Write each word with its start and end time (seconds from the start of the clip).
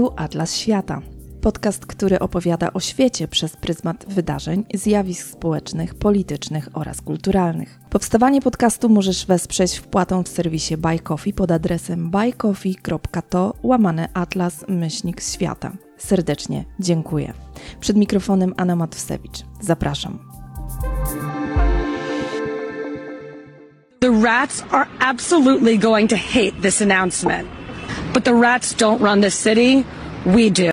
Tu 0.00 0.12
Atlas 0.16 0.56
Świata. 0.56 1.00
Podcast, 1.42 1.86
który 1.86 2.18
opowiada 2.18 2.72
o 2.72 2.80
świecie 2.80 3.28
przez 3.28 3.56
pryzmat 3.56 4.04
wydarzeń, 4.08 4.64
zjawisk 4.74 5.26
społecznych, 5.26 5.94
politycznych 5.94 6.68
oraz 6.72 7.00
kulturalnych. 7.00 7.80
Powstawanie 7.90 8.40
podcastu 8.42 8.88
możesz 8.88 9.26
wesprzeć 9.26 9.76
wpłatą 9.78 10.22
w 10.22 10.28
serwisie 10.28 10.76
Buy 10.76 10.98
Coffee 10.98 11.32
pod 11.32 11.50
adresem 11.50 12.10
buycoffee.to 12.10 13.54
łamane 13.62 14.08
atlas 14.14 14.64
myślnik 14.68 15.20
świata. 15.20 15.72
Serdecznie 15.96 16.64
dziękuję. 16.78 17.32
Przed 17.80 17.96
mikrofonem 17.96 18.54
Anna 18.56 18.76
Matwsewicz. 18.76 19.38
Zapraszam. 19.60 20.18
The 24.00 24.22
rats 24.22 24.64
are 24.70 24.86
absolutely 24.98 25.78
going 25.78 26.10
to 26.10 26.16
hate 26.16 26.62
this 26.62 26.82
announcement. 26.82 27.59
But 28.14 28.24
the 28.24 28.40
rats 28.40 28.74
don't 28.74 29.00
run 29.00 29.20
the 29.20 29.30
city, 29.30 29.84
we 30.26 30.50
do. 30.50 30.70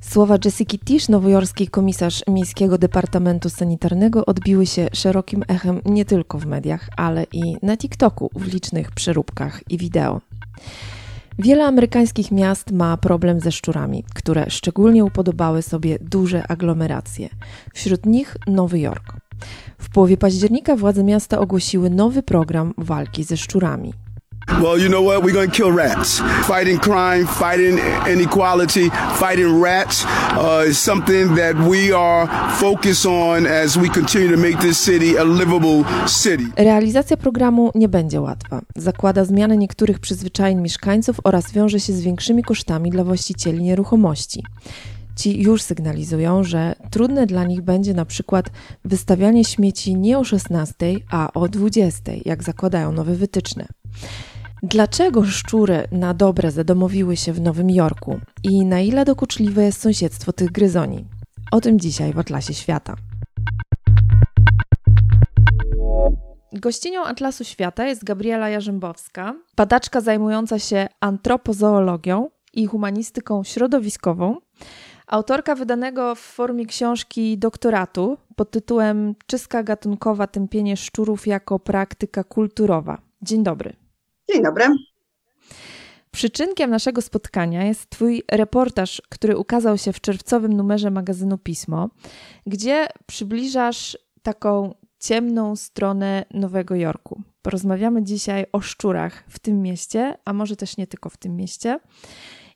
Słowa 0.00 0.38
Jessica 0.44 0.78
Tish, 0.84 1.08
nowojorskiej 1.08 1.68
komisarz 1.68 2.22
Miejskiego 2.28 2.78
Departamentu 2.78 3.50
Sanitarnego, 3.50 4.26
odbiły 4.26 4.66
się 4.66 4.88
szerokim 4.92 5.44
echem 5.48 5.80
nie 5.84 6.04
tylko 6.04 6.38
w 6.38 6.46
mediach, 6.46 6.88
ale 6.96 7.26
i 7.32 7.56
na 7.62 7.76
TikToku 7.76 8.30
w 8.34 8.52
licznych 8.52 8.90
przeróbkach 8.90 9.60
i 9.70 9.78
wideo. 9.78 10.20
Wiele 11.38 11.64
amerykańskich 11.64 12.30
miast 12.30 12.72
ma 12.72 12.96
problem 12.96 13.40
ze 13.40 13.52
szczurami, 13.52 14.04
które 14.14 14.50
szczególnie 14.50 15.04
upodobały 15.04 15.62
sobie 15.62 15.98
duże 16.00 16.46
aglomeracje. 16.46 17.28
Wśród 17.74 18.06
nich 18.06 18.36
Nowy 18.46 18.80
Jork. 18.80 19.16
W 19.78 19.90
połowie 19.90 20.16
października 20.16 20.76
władze 20.76 21.04
miasta 21.04 21.38
ogłosiły 21.38 21.90
nowy 21.90 22.22
program 22.22 22.74
walki 22.78 23.24
ze 23.24 23.36
szczurami. 23.36 23.92
Well, 24.48 24.78
you 24.78 24.88
know 24.88 25.02
what? 25.02 25.22
We're 25.22 25.34
going 25.34 25.50
to 25.50 25.56
kill 25.56 25.72
rats. 25.72 26.20
Fighting 26.46 26.78
crime, 26.78 27.26
fighting 27.26 27.78
inequality, 28.12 28.90
fighting 29.18 29.60
rats 29.62 30.04
uh, 30.06 30.64
is 30.68 30.78
something 30.78 31.34
that 31.34 31.56
we 31.56 31.92
are 31.92 32.26
focused 32.50 33.06
on 33.06 33.46
as 33.46 33.76
we 33.76 33.88
continue 33.88 34.28
to 34.28 34.36
make 34.36 34.58
this 34.58 34.84
city 34.84 35.16
a 35.16 35.24
livable 35.24 35.84
city. 36.06 36.44
Realizacja 36.56 37.16
programu 37.16 37.70
nie 37.74 37.88
będzie 37.88 38.20
łatwa. 38.20 38.60
Zakłada 38.76 39.24
zmianę 39.24 39.56
niektórych 39.56 39.98
przyzwyczajeń 39.98 40.60
mieszkańców 40.60 41.20
oraz 41.24 41.52
wiąże 41.52 41.80
się 41.80 41.92
z 41.92 42.00
większymi 42.00 42.42
kosztami 42.42 42.90
dla 42.90 43.04
właścicieli 43.04 43.62
nieruchomości. 43.62 44.42
Ci 45.16 45.42
już 45.42 45.62
sygnalizują, 45.62 46.44
że 46.44 46.74
trudne 46.90 47.26
dla 47.26 47.44
nich 47.44 47.62
będzie 47.62 47.94
na 47.94 48.04
przykład 48.04 48.50
wystawianie 48.84 49.44
śmieci 49.44 49.96
nie 49.96 50.18
o 50.18 50.24
16, 50.24 50.94
a 51.10 51.32
o 51.32 51.48
20, 51.48 52.12
jak 52.24 52.42
zakładają 52.42 52.92
nowe 52.92 53.14
wytyczne. 53.14 53.66
Dlaczego 54.64 55.24
szczury 55.24 55.88
na 55.92 56.14
dobre 56.14 56.50
zadomowiły 56.50 57.16
się 57.16 57.32
w 57.32 57.40
Nowym 57.40 57.70
Jorku 57.70 58.20
i 58.44 58.66
na 58.66 58.80
ile 58.80 59.04
dokuczliwe 59.04 59.64
jest 59.64 59.80
sąsiedztwo 59.80 60.32
tych 60.32 60.52
gryzoni? 60.52 61.04
O 61.52 61.60
tym 61.60 61.80
dzisiaj 61.80 62.12
w 62.12 62.18
Atlasie 62.18 62.54
Świata. 62.54 62.96
Gościnią 66.52 67.04
Atlasu 67.04 67.44
Świata 67.44 67.86
jest 67.86 68.04
Gabriela 68.04 68.48
Jarzębowska, 68.48 69.34
badaczka 69.56 70.00
zajmująca 70.00 70.58
się 70.58 70.86
antropozoologią 71.00 72.30
i 72.52 72.66
humanistyką 72.66 73.44
środowiskową, 73.44 74.36
autorka 75.06 75.54
wydanego 75.54 76.14
w 76.14 76.20
formie 76.20 76.66
książki 76.66 77.38
doktoratu 77.38 78.16
pod 78.36 78.50
tytułem 78.50 79.14
Czystka 79.26 79.62
gatunkowa 79.62 80.26
tępienie 80.26 80.76
szczurów 80.76 81.26
jako 81.26 81.58
praktyka 81.58 82.24
kulturowa. 82.24 82.98
Dzień 83.22 83.42
dobry. 83.42 83.81
Dzień 84.30 84.42
dobry. 84.42 84.64
Przyczynkiem 86.10 86.70
naszego 86.70 87.02
spotkania 87.02 87.64
jest 87.64 87.90
Twój 87.90 88.22
reportaż, 88.30 89.02
który 89.08 89.36
ukazał 89.36 89.78
się 89.78 89.92
w 89.92 90.00
czerwcowym 90.00 90.52
numerze 90.52 90.90
magazynu 90.90 91.38
Pismo, 91.38 91.90
gdzie 92.46 92.86
przybliżasz 93.06 93.98
taką 94.22 94.74
ciemną 94.98 95.56
stronę 95.56 96.24
Nowego 96.30 96.74
Jorku. 96.74 97.22
Porozmawiamy 97.42 98.02
dzisiaj 98.02 98.46
o 98.52 98.60
szczurach 98.60 99.24
w 99.28 99.38
tym 99.38 99.62
mieście, 99.62 100.18
a 100.24 100.32
może 100.32 100.56
też 100.56 100.76
nie 100.76 100.86
tylko 100.86 101.10
w 101.10 101.16
tym 101.16 101.36
mieście. 101.36 101.80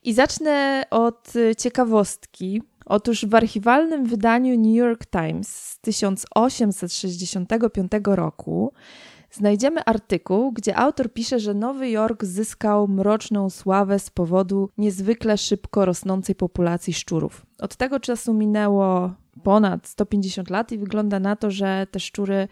I 0.03 0.13
zacznę 0.13 0.83
od 0.89 1.33
ciekawostki. 1.57 2.63
Otóż 2.85 3.25
w 3.25 3.35
archiwalnym 3.35 4.05
wydaniu 4.05 4.57
New 4.57 4.75
York 4.75 5.05
Times 5.05 5.55
z 5.55 5.79
1865 5.79 7.91
roku 8.03 8.73
znajdziemy 9.31 9.83
artykuł, 9.85 10.51
gdzie 10.51 10.75
autor 10.75 11.13
pisze, 11.13 11.39
że 11.39 11.53
Nowy 11.53 11.89
Jork 11.89 12.23
zyskał 12.23 12.87
mroczną 12.87 13.49
sławę 13.49 13.99
z 13.99 14.09
powodu 14.09 14.69
niezwykle 14.77 15.37
szybko 15.37 15.85
rosnącej 15.85 16.35
populacji 16.35 16.93
szczurów. 16.93 17.45
Od 17.59 17.75
tego 17.75 17.99
czasu 17.99 18.33
minęło 18.33 19.13
ponad 19.43 19.87
150 19.87 20.49
lat 20.49 20.71
i 20.71 20.77
wygląda 20.77 21.19
na 21.19 21.35
to, 21.35 21.51
że 21.51 21.87
te 21.91 21.99
szczury 21.99 22.47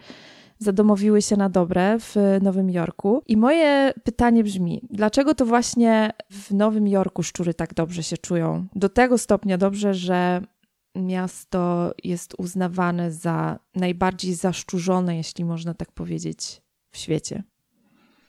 zadomowiły 0.58 1.22
się 1.22 1.36
na 1.36 1.48
dobre 1.48 1.98
w 1.98 2.14
Nowym 2.42 2.70
Jorku. 2.70 3.22
I 3.26 3.36
moje 3.36 3.92
pytanie 4.04 4.44
brzmi: 4.44 4.82
dlaczego 4.90 5.34
to 5.34 5.46
właśnie 5.46 6.12
w 6.30 6.50
Nowym 6.50 6.88
Jorku 6.88 7.22
szczury 7.22 7.54
tak 7.54 7.74
dobrze 7.74 8.02
się 8.02 8.18
czują? 8.18 8.66
Do 8.74 8.88
tego 8.88 9.18
stopnia 9.18 9.58
dobrze, 9.58 9.94
że 9.94 10.42
miasto 10.96 11.92
jest 12.04 12.34
uznawane 12.38 13.12
za 13.12 13.58
najbardziej 13.74 14.34
zaszczurzone, 14.34 15.16
jeśli 15.16 15.44
można 15.44 15.74
tak 15.74 15.92
powiedzieć, 15.92 16.62
w 16.96 16.98
świecie. 16.98 17.42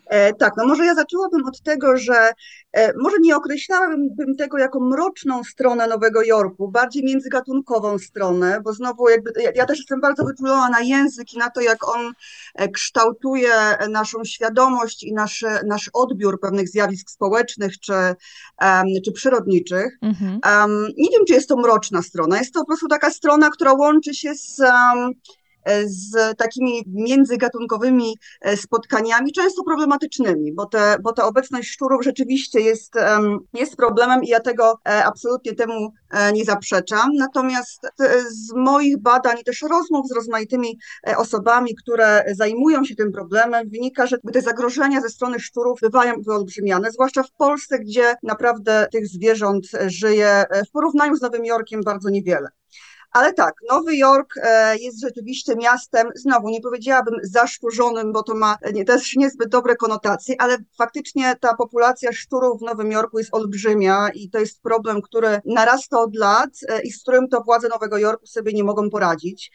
E, 0.09 0.33
tak, 0.33 0.53
no 0.57 0.65
może 0.65 0.85
ja 0.85 0.95
zaczęłabym 0.95 1.45
od 1.45 1.61
tego, 1.61 1.97
że 1.97 2.31
e, 2.73 2.93
może 2.97 3.15
nie 3.21 3.35
określałabym 3.35 4.35
tego 4.37 4.57
jako 4.57 4.79
mroczną 4.79 5.43
stronę 5.43 5.87
Nowego 5.87 6.23
Jorku, 6.23 6.71
bardziej 6.71 7.03
międzygatunkową 7.03 7.99
stronę, 7.99 8.61
bo 8.63 8.73
znowu 8.73 9.09
jakby 9.09 9.31
ja, 9.55 9.65
też 9.65 9.77
jestem 9.77 10.01
bardzo 10.01 10.25
wyczulona 10.25 10.69
na 10.69 10.81
język 10.81 11.33
i 11.33 11.37
na 11.37 11.49
to, 11.49 11.61
jak 11.61 11.87
on 11.87 12.11
e, 12.55 12.69
kształtuje 12.69 13.53
naszą 13.89 14.23
świadomość 14.23 15.03
i 15.03 15.13
nasz, 15.13 15.45
nasz 15.65 15.89
odbiór 15.93 16.39
pewnych 16.39 16.69
zjawisk 16.69 17.09
społecznych 17.09 17.79
czy, 17.79 17.93
um, 17.93 18.85
czy 19.05 19.11
przyrodniczych. 19.11 19.97
Mhm. 20.01 20.39
Um, 20.45 20.87
nie 20.97 21.09
wiem, 21.09 21.25
czy 21.27 21.33
jest 21.33 21.49
to 21.49 21.57
mroczna 21.57 22.01
strona, 22.01 22.37
jest 22.37 22.53
to 22.53 22.59
po 22.59 22.65
prostu 22.65 22.87
taka 22.87 23.11
strona, 23.11 23.49
która 23.49 23.73
łączy 23.73 24.13
się 24.13 24.35
z 24.35 24.59
um, 24.59 25.13
z 25.85 26.37
takimi 26.37 26.83
międzygatunkowymi 26.87 28.17
e, 28.41 28.57
spotkaniami, 28.57 29.31
często 29.31 29.63
problematycznymi, 29.63 30.53
bo, 30.53 30.65
te, 30.65 30.95
bo 31.01 31.13
ta 31.13 31.25
obecność 31.25 31.69
szczurów 31.69 32.03
rzeczywiście 32.03 32.59
jest, 32.59 32.93
jest 33.53 33.75
problemem 33.75 34.23
i 34.23 34.27
ja 34.27 34.39
tego 34.39 34.79
e, 34.89 35.05
absolutnie 35.05 35.55
temu 35.55 35.93
e, 36.09 36.33
nie 36.33 36.45
zaprzeczam. 36.45 37.11
Natomiast 37.13 37.87
z 38.29 38.53
moich 38.55 39.01
badań 39.01 39.35
i 39.41 39.43
też 39.43 39.61
rozmów 39.61 40.07
z 40.07 40.15
rozmaitymi 40.15 40.79
osobami, 41.17 41.75
które 41.75 42.25
zajmują 42.35 42.85
się 42.85 42.95
tym 42.95 43.11
problemem, 43.11 43.69
wynika, 43.69 44.07
że 44.07 44.17
te 44.33 44.41
zagrożenia 44.41 45.01
ze 45.01 45.09
strony 45.09 45.39
szczurów 45.39 45.79
bywają 45.81 46.13
wyolbrzymiane, 46.21 46.91
zwłaszcza 46.91 47.23
w 47.23 47.31
Polsce, 47.31 47.79
gdzie 47.79 48.15
naprawdę 48.23 48.87
tych 48.91 49.07
zwierząt 49.07 49.65
żyje 49.87 50.43
w 50.67 50.71
porównaniu 50.71 51.15
z 51.15 51.21
Nowym 51.21 51.45
Jorkiem 51.45 51.81
bardzo 51.83 52.09
niewiele. 52.09 52.49
Ale 53.11 53.33
tak, 53.33 53.53
Nowy 53.69 53.97
Jork 53.97 54.33
e, 54.37 54.77
jest 54.77 55.01
rzeczywiście 55.01 55.55
miastem, 55.55 56.07
znowu 56.15 56.49
nie 56.49 56.61
powiedziałabym 56.61 57.15
zaszczurzonym, 57.23 58.13
bo 58.13 58.23
to 58.23 58.35
ma 58.35 58.57
nie, 58.73 58.85
też 58.85 59.15
niezbyt 59.15 59.49
dobre 59.49 59.75
konotacje, 59.75 60.35
ale 60.39 60.57
faktycznie 60.77 61.35
ta 61.35 61.55
populacja 61.55 62.13
szczurów 62.13 62.59
w 62.59 62.65
Nowym 62.65 62.91
Jorku 62.91 63.17
jest 63.17 63.33
olbrzymia 63.33 64.09
i 64.13 64.29
to 64.29 64.39
jest 64.39 64.61
problem, 64.61 65.01
który 65.01 65.41
narasta 65.45 65.99
od 65.99 66.15
lat 66.15 66.49
e, 66.69 66.81
i 66.81 66.91
z 66.91 67.01
którym 67.01 67.27
to 67.27 67.43
władze 67.43 67.67
Nowego 67.67 67.97
Jorku 67.97 68.27
sobie 68.27 68.53
nie 68.53 68.63
mogą 68.63 68.89
poradzić. 68.89 69.51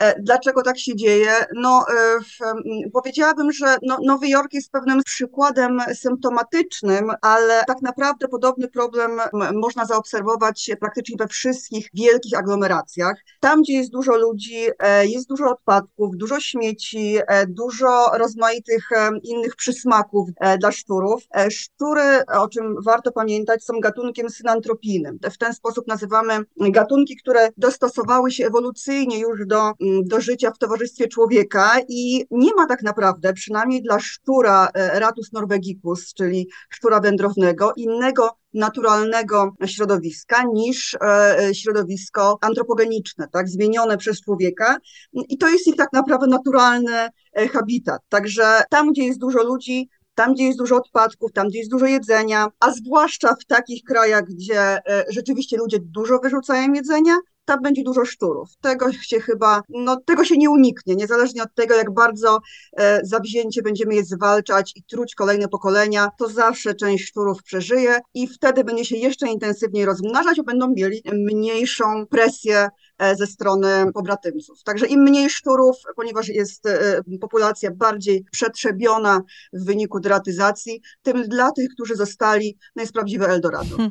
E, 0.00 0.22
dlaczego 0.22 0.62
tak 0.62 0.78
się 0.78 0.96
dzieje? 0.96 1.30
No, 1.54 1.84
e, 1.88 2.90
powiedziałabym, 2.92 3.52
że 3.52 3.76
no, 3.82 3.98
Nowy 4.04 4.28
Jork 4.28 4.52
jest 4.52 4.70
pewnym 4.70 5.02
przykładem 5.02 5.80
symptomatycznym, 5.94 7.10
ale 7.22 7.64
tak 7.66 7.82
naprawdę 7.82 8.28
podobny 8.28 8.68
problem 8.68 9.20
można 9.52 9.84
zaobserwować 9.84 10.70
praktycznie 10.80 11.16
we 11.18 11.28
wszystkich 11.28 11.88
wielkich 11.94 12.38
aglomeracjach. 12.38 13.16
Tam, 13.40 13.62
gdzie 13.62 13.72
jest 13.72 13.90
dużo 13.90 14.16
ludzi, 14.16 14.66
e, 14.78 15.06
jest 15.06 15.28
dużo 15.28 15.50
odpadków, 15.50 16.16
dużo 16.16 16.40
śmieci, 16.40 17.18
dużo 17.48 18.04
rozmaitych 18.18 18.88
innych 19.22 19.56
przysmaków 19.56 20.28
dla 20.58 20.72
szczurów. 20.72 21.22
Szczury, 21.50 22.02
o 22.38 22.48
czym 22.48 22.76
warto 22.84 23.12
pamiętać, 23.12 23.64
są 23.64 23.80
gatunkiem 23.80 24.30
synantropijnym. 24.30 25.18
W 25.32 25.38
ten 25.38 25.54
sposób 25.54 25.86
nazywamy 25.86 26.40
gatunki, 26.56 27.16
które 27.16 27.48
dostosowały 27.56 28.30
się 28.30 28.46
ewolucyjnie 28.46 29.18
już 29.18 29.46
do 29.46 29.72
do 30.04 30.20
życia 30.20 30.50
w 30.50 30.58
towarzystwie 30.58 31.08
człowieka 31.08 31.72
i 31.88 32.24
nie 32.30 32.54
ma 32.54 32.66
tak 32.66 32.82
naprawdę, 32.82 33.32
przynajmniej 33.32 33.82
dla 33.82 34.00
szczura 34.00 34.68
e, 34.74 35.00
Ratus 35.00 35.32
norvegicus, 35.32 36.14
czyli 36.14 36.48
szczura 36.70 37.00
wędrownego, 37.00 37.72
innego 37.76 38.30
naturalnego 38.54 39.54
środowiska 39.66 40.42
niż 40.52 40.94
e, 40.94 41.38
e, 41.38 41.54
środowisko 41.54 42.38
antropogeniczne, 42.40 43.28
tak, 43.32 43.48
zmienione 43.48 43.98
przez 43.98 44.20
człowieka 44.20 44.76
i 45.12 45.38
to 45.38 45.48
jest 45.48 45.66
ich 45.66 45.76
tak 45.76 45.92
naprawdę 45.92 46.26
naturalny 46.26 47.08
habitat. 47.52 48.02
Także 48.08 48.62
tam, 48.70 48.92
gdzie 48.92 49.04
jest 49.04 49.18
dużo 49.18 49.42
ludzi, 49.42 49.88
tam 50.14 50.34
gdzie 50.34 50.44
jest 50.44 50.58
dużo 50.58 50.76
odpadków, 50.76 51.32
tam 51.32 51.48
gdzie 51.48 51.58
jest 51.58 51.70
dużo 51.70 51.86
jedzenia, 51.86 52.46
a 52.60 52.70
zwłaszcza 52.70 53.34
w 53.34 53.44
takich 53.44 53.84
krajach, 53.84 54.24
gdzie 54.24 54.78
rzeczywiście 55.08 55.56
ludzie 55.56 55.78
dużo 55.80 56.18
wyrzucają 56.18 56.72
jedzenia, 56.72 57.16
tam 57.44 57.62
będzie 57.62 57.82
dużo 57.82 58.04
szczurów. 58.04 58.48
Tego 58.60 58.92
się 58.92 59.20
chyba, 59.20 59.62
no 59.68 60.00
tego 60.06 60.24
się 60.24 60.36
nie 60.36 60.50
uniknie, 60.50 60.94
niezależnie 60.94 61.42
od 61.42 61.54
tego, 61.54 61.74
jak 61.74 61.94
bardzo 61.94 62.38
e, 62.76 63.00
zawzięcie 63.04 63.62
będziemy 63.62 63.94
je 63.94 64.04
zwalczać 64.04 64.72
i 64.76 64.82
truć 64.82 65.14
kolejne 65.14 65.48
pokolenia, 65.48 66.08
to 66.18 66.28
zawsze 66.28 66.74
część 66.74 67.04
szczurów 67.04 67.42
przeżyje 67.42 67.98
i 68.14 68.28
wtedy 68.28 68.64
będzie 68.64 68.84
się 68.84 68.96
jeszcze 68.96 69.28
intensywniej 69.28 69.84
rozmnażać, 69.84 70.36
bo 70.36 70.44
będą 70.44 70.68
mieli 70.68 71.02
mniejszą 71.12 72.06
presję 72.06 72.68
ze 73.14 73.26
strony 73.26 73.92
pobratymców. 73.94 74.62
Także 74.62 74.86
im 74.86 75.02
mniej 75.02 75.30
szczurów, 75.30 75.76
ponieważ 75.96 76.28
jest 76.28 76.66
e, 76.66 77.00
populacja 77.20 77.70
bardziej 77.70 78.24
przetrzebiona 78.30 79.20
w 79.52 79.64
wyniku 79.64 80.00
deratyzacji, 80.00 80.82
tym 81.02 81.22
dla 81.28 81.52
tych, 81.52 81.68
którzy 81.74 81.96
zostali, 81.96 82.56
no 82.76 82.82
jest 82.82 82.92
prawdziwe 82.92 83.26
Eldorado. 83.26 83.76
Hmm. 83.76 83.90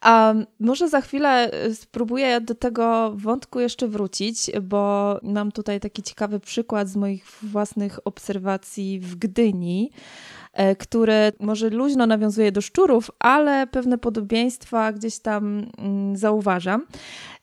A 0.00 0.34
może 0.60 0.88
za 0.88 1.00
chwilę 1.00 1.52
e, 1.52 1.74
spróbuję 1.74 2.40
do 2.40 2.54
tego 2.54 3.12
wątku 3.16 3.60
jeszcze 3.60 3.88
wrócić, 3.88 4.50
bo 4.62 5.16
mam 5.22 5.52
tutaj 5.52 5.80
taki 5.80 6.02
ciekawy 6.02 6.40
przykład 6.40 6.88
z 6.88 6.96
moich 6.96 7.24
własnych 7.42 7.98
obserwacji 8.04 9.00
w 9.00 9.16
Gdyni. 9.16 9.90
E, 10.56 10.76
który 10.76 11.32
może 11.40 11.70
luźno 11.70 12.06
nawiązuje 12.06 12.52
do 12.52 12.60
szczurów, 12.60 13.10
ale 13.18 13.66
pewne 13.66 13.98
podobieństwa 13.98 14.92
gdzieś 14.92 15.18
tam 15.18 15.66
mm, 15.78 16.16
zauważam. 16.16 16.86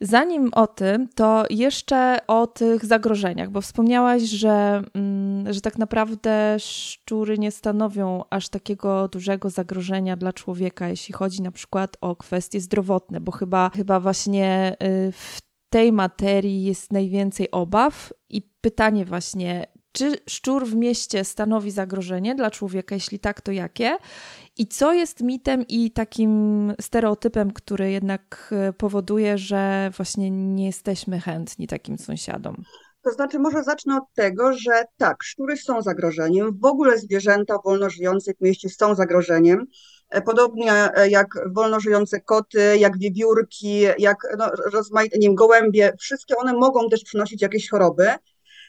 Zanim 0.01 0.49
o 0.53 0.67
tym, 0.67 1.07
to 1.15 1.45
jeszcze 1.49 2.17
o 2.27 2.47
tych 2.47 2.85
zagrożeniach, 2.85 3.49
bo 3.49 3.61
wspomniałaś, 3.61 4.21
że, 4.21 4.83
mm, 4.93 5.53
że 5.53 5.61
tak 5.61 5.77
naprawdę 5.77 6.55
szczury 6.59 7.37
nie 7.37 7.51
stanowią 7.51 8.23
aż 8.29 8.49
takiego 8.49 9.07
dużego 9.07 9.49
zagrożenia 9.49 10.17
dla 10.17 10.33
człowieka, 10.33 10.87
jeśli 10.87 11.13
chodzi 11.13 11.41
na 11.41 11.51
przykład 11.51 11.97
o 12.01 12.15
kwestie 12.15 12.59
zdrowotne, 12.59 13.21
bo 13.21 13.31
chyba, 13.31 13.71
chyba 13.75 13.99
właśnie 13.99 14.75
y, 14.83 15.11
w 15.11 15.41
tej 15.69 15.91
materii 15.91 16.63
jest 16.63 16.91
najwięcej 16.93 17.51
obaw 17.51 18.13
i 18.29 18.41
pytanie 18.61 19.05
właśnie, 19.05 19.67
czy 19.93 20.15
szczur 20.29 20.65
w 20.65 20.75
mieście 20.75 21.23
stanowi 21.23 21.71
zagrożenie 21.71 22.35
dla 22.35 22.51
człowieka? 22.51 22.95
Jeśli 22.95 23.19
tak, 23.19 23.41
to 23.41 23.51
jakie? 23.51 23.97
I 24.57 24.67
co 24.67 24.93
jest 24.93 25.21
mitem 25.21 25.67
i 25.67 25.91
takim 25.91 26.73
stereotypem, 26.81 27.51
który 27.51 27.91
jednak 27.91 28.53
e, 28.67 28.73
powoduje, 28.73 29.37
że 29.37 29.91
właśnie 29.97 30.31
nie 30.31 30.65
jesteśmy 30.65 31.19
chętni 31.19 31.67
takim 31.67 31.97
sąsiadom? 31.97 32.63
To 33.03 33.11
znaczy, 33.11 33.39
może 33.39 33.63
zacznę 33.63 33.97
od 33.97 34.03
tego, 34.13 34.53
że 34.53 34.83
tak, 34.97 35.23
szczury 35.23 35.57
są 35.57 35.81
zagrożeniem. 35.81 36.59
W 36.61 36.65
ogóle 36.65 36.97
zwierzęta 36.97 37.55
wolno 37.65 37.89
żyjące 37.89 38.33
w 38.33 38.41
mieście 38.41 38.69
są 38.69 38.95
zagrożeniem. 38.95 39.65
E, 40.09 40.21
podobnie 40.21 40.71
e, 40.71 41.09
jak 41.09 41.27
wolno 41.55 41.79
żyjące 41.79 42.21
koty, 42.21 42.77
jak 42.77 42.97
wiewiórki, 42.97 43.79
jak 43.97 44.17
no, 44.37 44.49
rozmaite, 44.73 45.17
nie 45.19 45.27
wiem, 45.27 45.35
gołębie, 45.35 45.93
wszystkie 45.99 46.35
one 46.37 46.53
mogą 46.53 46.89
też 46.89 47.03
przynosić 47.03 47.41
jakieś 47.41 47.69
choroby 47.69 48.07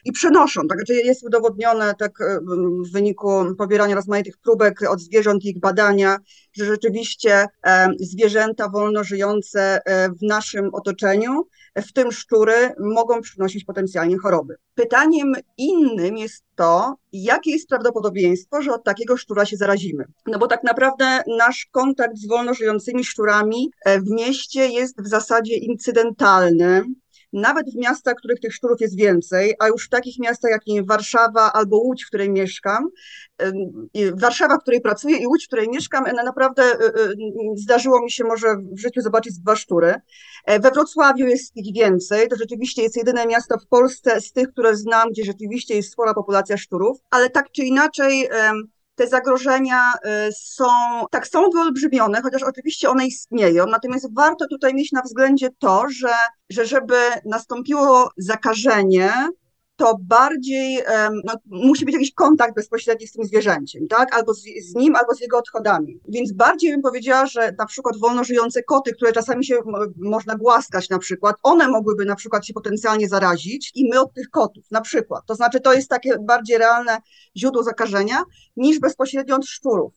i 0.05 0.11
przenoszą. 0.11 0.67
Tak, 0.67 0.77
znaczy 0.77 0.93
jest 0.93 1.23
udowodnione 1.23 1.93
tak 1.99 2.21
e, 2.21 2.39
w 2.85 2.91
wyniku 2.91 3.55
pobierania 3.57 3.95
rozmaitych 3.95 4.37
próbek 4.37 4.81
od 4.89 5.01
zwierząt 5.01 5.45
i 5.45 5.49
ich 5.49 5.59
badania, 5.59 6.17
że 6.53 6.65
rzeczywiście 6.65 7.45
e, 7.63 7.87
zwierzęta 7.99 8.69
wolno 8.69 9.03
żyjące 9.03 9.79
e, 9.85 10.09
w 10.09 10.21
naszym 10.21 10.69
otoczeniu, 10.73 11.47
w 11.75 11.93
tym 11.93 12.11
szczury, 12.11 12.53
mogą 12.79 13.21
przynosić 13.21 13.65
potencjalnie 13.65 14.17
choroby. 14.17 14.55
Pytaniem 14.75 15.33
innym 15.57 16.17
jest 16.17 16.43
to, 16.55 16.95
jakie 17.13 17.51
jest 17.51 17.69
prawdopodobieństwo, 17.69 18.61
że 18.61 18.73
od 18.73 18.83
takiego 18.83 19.17
szczura 19.17 19.45
się 19.45 19.57
zarazimy. 19.57 20.05
No 20.27 20.39
bo 20.39 20.47
tak 20.47 20.63
naprawdę 20.63 21.23
nasz 21.37 21.67
kontakt 21.71 22.17
z 22.17 22.27
wolno 22.27 22.53
żyjącymi 22.53 23.03
szczurami 23.03 23.71
w 23.85 24.09
mieście 24.09 24.67
jest 24.67 25.01
w 25.01 25.07
zasadzie 25.07 25.57
incydentalny 25.57 26.83
nawet 27.35 27.71
w 27.71 27.75
miastach, 27.75 28.13
w 28.13 28.17
których 28.17 28.39
tych 28.39 28.53
szczurów 28.53 28.81
jest 28.81 28.97
więcej, 28.97 29.55
a 29.59 29.67
już 29.67 29.85
w 29.85 29.89
takich 29.89 30.19
miastach 30.19 30.51
jak 30.51 30.85
Warszawa 30.85 31.53
albo 31.53 31.77
Łódź, 31.77 32.03
w 32.03 32.07
której 32.07 32.29
mieszkam, 32.29 32.89
Warszawa, 34.13 34.57
w 34.57 34.61
której 34.61 34.81
pracuję 34.81 35.17
i 35.17 35.27
Łódź, 35.27 35.43
w 35.43 35.47
której 35.47 35.69
mieszkam, 35.69 36.03
no 36.15 36.23
naprawdę 36.23 36.63
y, 36.63 36.85
y, 36.85 37.15
zdarzyło 37.55 38.01
mi 38.01 38.11
się 38.11 38.23
może 38.23 38.47
w 38.71 38.79
życiu 38.79 39.01
zobaczyć 39.01 39.39
dwa 39.39 39.55
szczury. 39.55 39.93
E, 40.45 40.59
we 40.59 40.71
Wrocławiu 40.71 41.27
jest 41.27 41.57
ich 41.57 41.75
więcej, 41.75 42.27
to 42.27 42.35
rzeczywiście 42.35 42.81
jest 42.81 42.97
jedyne 42.97 43.25
miasto 43.25 43.57
w 43.57 43.67
Polsce 43.67 44.21
z 44.21 44.31
tych, 44.31 44.49
które 44.49 44.75
znam, 44.75 45.09
gdzie 45.09 45.23
rzeczywiście 45.25 45.75
jest 45.75 45.91
spora 45.91 46.13
populacja 46.13 46.57
szczurów, 46.57 46.97
ale 47.09 47.29
tak 47.29 47.51
czy 47.51 47.63
inaczej 47.63 48.29
te 48.95 49.07
zagrożenia 49.07 49.93
y, 49.93 50.31
są, 50.37 50.65
tak, 51.11 51.27
są 51.27 51.49
wyolbrzymione, 51.49 52.21
chociaż 52.21 52.43
oczywiście 52.43 52.89
one 52.89 53.05
istnieją, 53.05 53.65
natomiast 53.65 54.15
warto 54.15 54.47
tutaj 54.47 54.73
mieć 54.73 54.91
na 54.91 55.01
względzie 55.01 55.49
to, 55.59 55.85
że, 55.89 56.13
że 56.49 56.65
żeby 56.65 56.95
nastąpiło 57.25 58.09
zakażenie, 58.17 59.11
to 59.75 59.97
bardziej 60.01 60.79
no, 61.23 61.33
musi 61.45 61.85
być 61.85 61.93
jakiś 61.93 62.13
kontakt 62.13 62.55
bezpośredni 62.55 63.07
z 63.07 63.11
tym 63.11 63.25
zwierzęciem, 63.25 63.87
tak? 63.87 64.15
Albo 64.15 64.33
z, 64.33 64.41
z, 64.41 64.75
nim, 64.75 64.95
albo 64.95 65.13
z 65.13 65.21
jego 65.21 65.37
odchodami. 65.37 65.99
Więc 66.07 66.31
bardziej 66.31 66.71
bym 66.71 66.81
powiedziała, 66.81 67.25
że 67.25 67.53
na 67.57 67.65
przykład 67.65 67.97
wolno 67.97 68.23
żyjące 68.23 68.63
koty, 68.63 68.93
które 68.93 69.11
czasami 69.11 69.45
się 69.45 69.55
można 69.97 70.35
głaskać 70.35 70.89
na 70.89 70.99
przykład, 70.99 71.35
one 71.43 71.67
mogłyby 71.67 72.05
na 72.05 72.15
przykład 72.15 72.45
się 72.45 72.53
potencjalnie 72.53 73.07
zarazić 73.07 73.71
i 73.75 73.89
my 73.89 73.99
od 73.99 74.13
tych 74.13 74.29
kotów 74.29 74.65
na 74.71 74.81
przykład. 74.81 75.23
To 75.25 75.35
znaczy 75.35 75.59
to 75.59 75.73
jest 75.73 75.89
takie 75.89 76.17
bardziej 76.19 76.57
realne 76.57 76.97
źródło 77.37 77.63
zakażenia 77.63 78.23
niż 78.57 78.79
bezpośrednio 78.79 79.35
od 79.35 79.45
szczurów. 79.45 79.93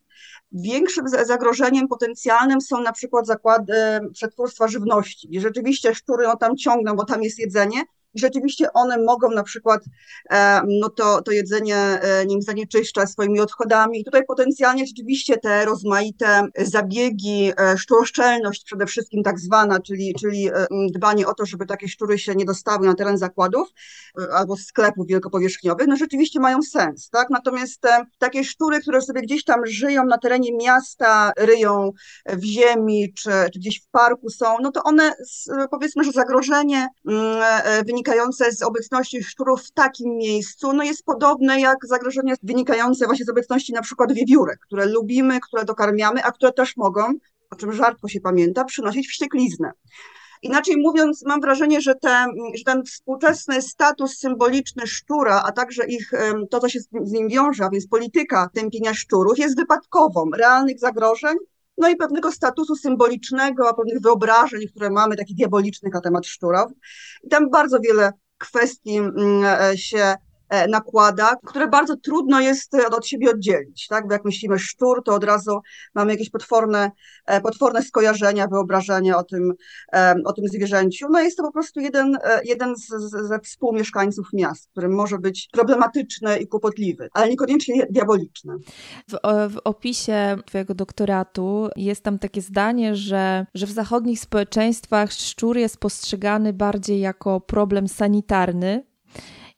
Większym 0.52 1.04
zagrożeniem 1.08 1.88
potencjalnym 1.88 2.60
są 2.60 2.80
na 2.80 2.92
przykład 2.92 3.26
zakłady 3.26 3.74
przetwórstwa 4.12 4.68
żywności, 4.68 5.28
gdzie 5.28 5.40
rzeczywiście 5.40 5.94
szczury 5.94 6.26
no, 6.26 6.36
tam 6.36 6.56
ciągną, 6.56 6.96
bo 6.96 7.04
tam 7.04 7.22
jest 7.22 7.38
jedzenie, 7.38 7.82
i 8.14 8.20
rzeczywiście 8.20 8.72
one 8.72 8.98
mogą 8.98 9.30
na 9.30 9.42
przykład 9.42 9.84
e, 10.30 10.60
no 10.80 10.88
to, 10.88 11.22
to 11.22 11.32
jedzenie 11.32 11.76
e, 11.76 12.26
nim 12.26 12.42
zanieczyszczać 12.42 13.10
swoimi 13.10 13.40
odchodami. 13.40 14.00
I 14.00 14.04
tutaj 14.04 14.24
potencjalnie 14.24 14.86
rzeczywiście 14.86 15.36
te 15.36 15.64
rozmaite 15.64 16.48
zabiegi, 16.58 17.52
e, 17.60 17.78
szczuroszczelność 17.78 18.64
przede 18.64 18.86
wszystkim 18.86 19.22
tak 19.22 19.40
zwana, 19.40 19.80
czyli, 19.80 20.14
czyli 20.20 20.50
dbanie 20.92 21.26
o 21.26 21.34
to, 21.34 21.46
żeby 21.46 21.66
takie 21.66 21.88
szczury 21.88 22.18
się 22.18 22.34
nie 22.34 22.44
dostały 22.44 22.86
na 22.86 22.94
teren 22.94 23.18
zakładów 23.18 23.68
albo 24.32 24.56
sklepów 24.56 25.06
wielkopowierzchniowych, 25.06 25.86
no 25.86 25.96
rzeczywiście 25.96 26.40
mają 26.40 26.62
sens, 26.62 27.10
tak? 27.10 27.30
Natomiast 27.30 27.82
takie 28.18 28.44
szczury, 28.44 28.80
które 28.80 29.02
sobie 29.02 29.22
gdzieś 29.22 29.44
tam 29.44 29.66
żyją 29.66 30.04
na 30.04 30.18
terenie 30.18 30.56
miasta, 30.56 31.32
ryją 31.38 31.90
w 32.26 32.44
ziemi 32.44 33.12
czy, 33.14 33.30
czy 33.52 33.58
gdzieś 33.58 33.80
w 33.80 33.88
parku 33.90 34.30
są, 34.30 34.56
no 34.62 34.72
to 34.72 34.82
one 34.82 35.12
powiedzmy, 35.70 36.04
że 36.04 36.12
zagrożenie 36.12 36.88
wynika 37.86 37.97
wynikające 37.98 38.52
z 38.52 38.62
obecności 38.62 39.22
szczurów 39.24 39.62
w 39.62 39.72
takim 39.72 40.16
miejscu, 40.16 40.72
no 40.72 40.82
jest 40.84 41.04
podobne 41.04 41.60
jak 41.60 41.76
zagrożenie 41.86 42.34
wynikające 42.42 43.06
właśnie 43.06 43.24
z 43.24 43.28
obecności 43.28 43.72
na 43.72 43.82
przykład 43.82 44.12
wiewiórek, 44.12 44.58
które 44.60 44.86
lubimy, 44.86 45.40
które 45.40 45.64
dokarmiamy, 45.64 46.24
a 46.24 46.32
które 46.32 46.52
też 46.52 46.76
mogą, 46.76 47.02
o 47.50 47.56
czym 47.56 47.72
rzadko 47.72 48.08
się 48.08 48.20
pamięta, 48.20 48.64
przynosić 48.64 49.08
wściekliznę. 49.08 49.72
Inaczej 50.42 50.76
mówiąc, 50.76 51.24
mam 51.26 51.40
wrażenie, 51.40 51.80
że, 51.80 51.94
te, 51.94 52.26
że 52.54 52.64
ten 52.64 52.82
współczesny 52.82 53.62
status 53.62 54.18
symboliczny 54.18 54.86
szczura, 54.86 55.42
a 55.46 55.52
także 55.52 55.86
ich, 55.86 56.10
to, 56.50 56.60
co 56.60 56.68
się 56.68 56.80
z 56.80 57.12
nim 57.12 57.28
wiąże, 57.28 57.64
a 57.64 57.70
więc 57.70 57.88
polityka 57.88 58.48
tępienia 58.54 58.94
szczurów, 58.94 59.38
jest 59.38 59.56
wypadkową 59.56 60.30
realnych 60.30 60.78
zagrożeń 60.78 61.36
no 61.78 61.88
i 61.88 61.96
pewnego 61.96 62.32
statusu 62.32 62.76
symbolicznego, 62.76 63.74
pewnych 63.74 64.00
wyobrażeń, 64.00 64.68
które 64.68 64.90
mamy, 64.90 65.16
takich 65.16 65.36
diabolicznych 65.36 65.94
na 65.94 66.00
temat 66.00 66.26
szczurów. 66.26 66.72
I 67.22 67.28
tam 67.28 67.50
bardzo 67.50 67.80
wiele 67.80 68.12
kwestii 68.38 68.96
mm, 68.96 69.44
e, 69.44 69.78
się 69.78 70.14
nakłada, 70.68 71.36
które 71.46 71.68
bardzo 71.68 71.96
trudno 71.96 72.40
jest 72.40 72.74
e, 72.74 72.86
od 72.86 73.06
siebie 73.06 73.30
oddzielić, 73.30 73.86
tak? 73.86 74.06
Bo 74.06 74.12
jak 74.12 74.24
myślimy 74.24 74.58
szczur, 74.58 75.02
to 75.04 75.14
od 75.14 75.24
razu 75.24 75.60
mamy 75.94 76.12
jakieś 76.12 76.30
potworne, 76.30 76.90
e, 77.26 77.40
potworne 77.40 77.82
skojarzenia, 77.82 78.46
wyobrażenia 78.46 79.16
o 79.16 79.24
tym, 79.24 79.52
o 80.24 80.32
tym 80.32 80.48
zwierzęciu. 80.48 81.06
No 81.10 81.20
jest 81.20 81.36
to 81.36 81.42
po 81.42 81.52
prostu 81.52 81.80
jeden, 81.80 82.18
jeden 82.44 82.76
z, 82.76 82.86
ze 83.28 83.38
współmieszkańców 83.38 84.28
miast, 84.32 84.68
który 84.70 84.88
może 84.88 85.18
być 85.18 85.48
problematyczny 85.52 86.38
i 86.38 86.48
kłopotliwy, 86.48 87.08
ale 87.12 87.28
niekoniecznie 87.28 87.86
diaboliczny. 87.90 88.54
W, 89.08 89.16
w 89.54 89.58
opisie 89.64 90.36
twojego 90.46 90.74
doktoratu 90.74 91.68
jest 91.76 92.02
tam 92.02 92.18
takie 92.18 92.40
zdanie, 92.40 92.96
że, 92.96 93.46
że 93.54 93.66
w 93.66 93.70
zachodnich 93.70 94.20
społeczeństwach 94.20 95.12
szczur 95.12 95.56
jest 95.56 95.78
postrzegany 95.78 96.52
bardziej 96.52 97.00
jako 97.00 97.40
problem 97.40 97.88
sanitarny, 97.88 98.88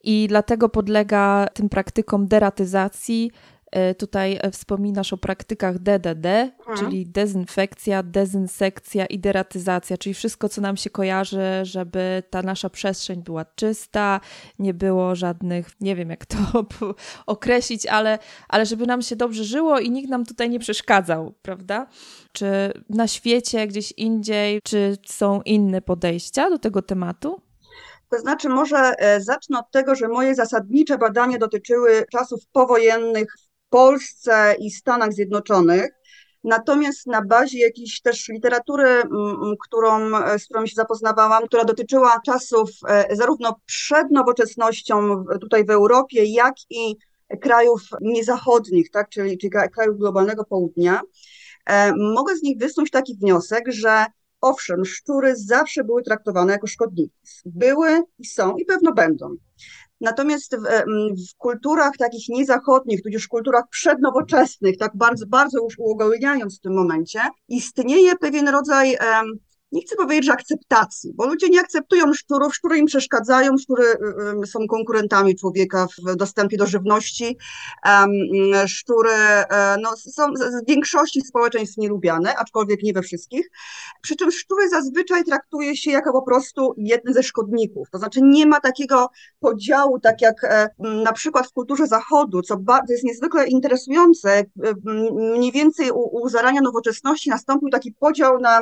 i 0.05 0.27
dlatego 0.29 0.69
podlega 0.69 1.47
tym 1.55 1.69
praktykom 1.69 2.29
deratyzacji 2.29 3.31
E, 3.71 3.95
tutaj 3.95 4.39
e, 4.41 4.51
wspominasz 4.51 5.13
o 5.13 5.17
praktykach 5.17 5.79
DDD, 5.79 6.27
mhm. 6.27 6.79
czyli 6.79 7.07
dezynfekcja, 7.07 8.03
dezynsekcja 8.03 9.07
i 9.07 9.19
deratyzacja, 9.19 9.99
czyli 9.99 10.15
wszystko, 10.15 10.49
co 10.49 10.61
nam 10.61 10.77
się 10.77 10.91
kojarzy, 10.91 11.43
żeby 11.63 12.23
ta 12.31 12.43
nasza 12.43 12.71
przestrzeń 12.71 13.23
była 13.23 13.45
czysta, 13.45 14.21
nie 14.59 14.75
było 14.75 15.15
żadnych, 15.15 15.71
nie 15.81 15.97
wiem 15.97 16.11
jak 16.11 16.27
to 16.27 16.37
określić, 17.27 17.87
ale, 17.87 18.19
ale 18.49 18.67
żeby 18.67 18.87
nam 18.87 19.03
się 19.03 19.17
dobrze 19.17 19.45
żyło 19.45 19.79
i 19.79 19.91
nikt 19.91 20.11
nam 20.11 20.27
tutaj 20.27 20.51
nie 20.51 20.59
przeszkadzał, 20.59 21.35
prawda? 21.43 21.87
Czy 22.33 22.47
na 22.89 23.09
świecie, 23.09 23.67
gdzieś 23.67 23.93
indziej, 23.93 24.61
czy 24.65 24.97
są 25.07 25.43
inne 25.43 25.83
podejścia 25.83 26.51
do 26.51 26.59
tego 26.59 26.83
tematu? 26.83 27.41
To 28.11 28.19
znaczy, 28.19 28.49
może 28.49 28.79
e, 28.79 29.21
zacznę 29.21 29.59
od 29.59 29.71
tego, 29.71 29.95
że 29.95 30.09
moje 30.09 30.35
zasadnicze 30.35 30.99
badania 30.99 31.39
dotyczyły 31.39 32.05
czasów 32.13 32.41
powojennych 32.53 33.35
w 33.39 33.69
Polsce 33.69 34.55
i 34.59 34.71
Stanach 34.71 35.13
Zjednoczonych. 35.13 35.91
Natomiast 36.45 37.07
na 37.07 37.23
bazie 37.23 37.59
jakiejś 37.59 38.01
też 38.01 38.29
literatury, 38.29 39.03
którą, 39.61 40.17
e, 40.17 40.39
z 40.39 40.45
którą 40.45 40.67
się 40.67 40.75
zapoznawałam, 40.75 41.47
która 41.47 41.65
dotyczyła 41.65 42.21
czasów 42.27 42.71
e, 42.89 43.17
zarówno 43.17 43.61
przed 43.67 44.11
nowoczesnością 44.11 45.25
tutaj 45.41 45.65
w 45.65 45.71
Europie, 45.71 46.25
jak 46.25 46.55
i 46.71 46.97
krajów 47.41 47.83
niezachodnich, 48.01 48.91
tak, 48.91 49.09
czyli, 49.09 49.39
czyli 49.39 49.53
krajów 49.73 49.99
globalnego 49.99 50.45
południa, 50.45 51.01
mogę 51.97 52.37
z 52.37 52.43
nich 52.43 52.59
wysnuć 52.59 52.91
taki 52.91 53.17
wniosek, 53.17 53.65
że 53.69 54.07
Owszem, 54.41 54.85
szczury 54.85 55.37
zawsze 55.37 55.85
były 55.85 56.03
traktowane 56.03 56.53
jako 56.53 56.67
szkodniki. 56.67 57.15
Były 57.45 58.03
i 58.19 58.25
są 58.25 58.57
i 58.57 58.65
pewno 58.65 58.93
będą. 58.93 59.37
Natomiast 60.01 60.57
w, 60.57 60.63
w, 61.33 61.37
kulturach 61.37 61.93
takich 61.99 62.29
niezachodnich, 62.29 63.03
tudzież 63.03 63.29
kulturach 63.29 63.65
przednowoczesnych, 63.71 64.77
tak 64.77 64.93
bardzo, 64.95 65.27
bardzo 65.27 65.59
już 65.65 65.79
uogólniając 65.79 66.59
w 66.59 66.61
tym 66.61 66.75
momencie, 66.75 67.21
istnieje 67.49 68.17
pewien 68.17 68.49
rodzaj 68.49 68.97
nie 69.73 69.83
chcę 69.83 69.97
powiedzieć, 69.97 70.25
że 70.25 70.33
akceptacji, 70.33 71.13
bo 71.15 71.27
ludzie 71.27 71.49
nie 71.49 71.61
akceptują 71.61 72.15
szczurów, 72.15 72.55
szczury 72.55 72.79
im 72.79 72.87
przeszkadzają, 72.87 73.59
szczury 73.59 73.85
y, 73.85 74.43
y, 74.43 74.47
są 74.47 74.67
konkurentami 74.67 75.37
człowieka 75.37 75.87
w 75.87 76.17
dostępie 76.17 76.57
do 76.57 76.67
żywności, 76.67 77.37
szczury 78.67 79.11
e, 79.11 79.77
no, 79.83 79.97
są 79.97 80.27
w 80.33 80.69
większości 80.69 81.21
społeczeństw 81.21 81.77
nielubiane, 81.77 82.37
aczkolwiek 82.37 82.83
nie 82.83 82.93
we 82.93 83.03
wszystkich, 83.03 83.51
przy 84.03 84.17
czym 84.17 84.31
szczury 84.31 84.69
zazwyczaj 84.69 85.25
traktuje 85.25 85.77
się 85.77 85.91
jako 85.91 86.13
po 86.13 86.23
prostu 86.23 86.75
jeden 86.77 87.15
ze 87.15 87.23
szkodników, 87.23 87.91
to 87.91 87.99
znaczy 87.99 88.21
nie 88.23 88.47
ma 88.47 88.61
takiego 88.61 89.11
podziału, 89.41 90.01
tak 90.01 90.21
jak 90.21 90.45
e, 90.45 90.69
na 90.79 91.13
przykład 91.13 91.47
w 91.47 91.53
kulturze 91.53 91.87
zachodu, 91.87 92.43
co 92.43 92.61
jest 92.89 93.05
niezwykle 93.05 93.47
interesujące, 93.47 94.31
e, 94.39 94.45
mniej 95.37 95.53
więcej 95.53 95.91
u, 95.91 96.23
u 96.23 96.29
zarania 96.29 96.61
nowoczesności 96.61 97.31
nastąpił 97.31 97.69
taki 97.69 97.93
podział 97.93 98.39
na 98.39 98.61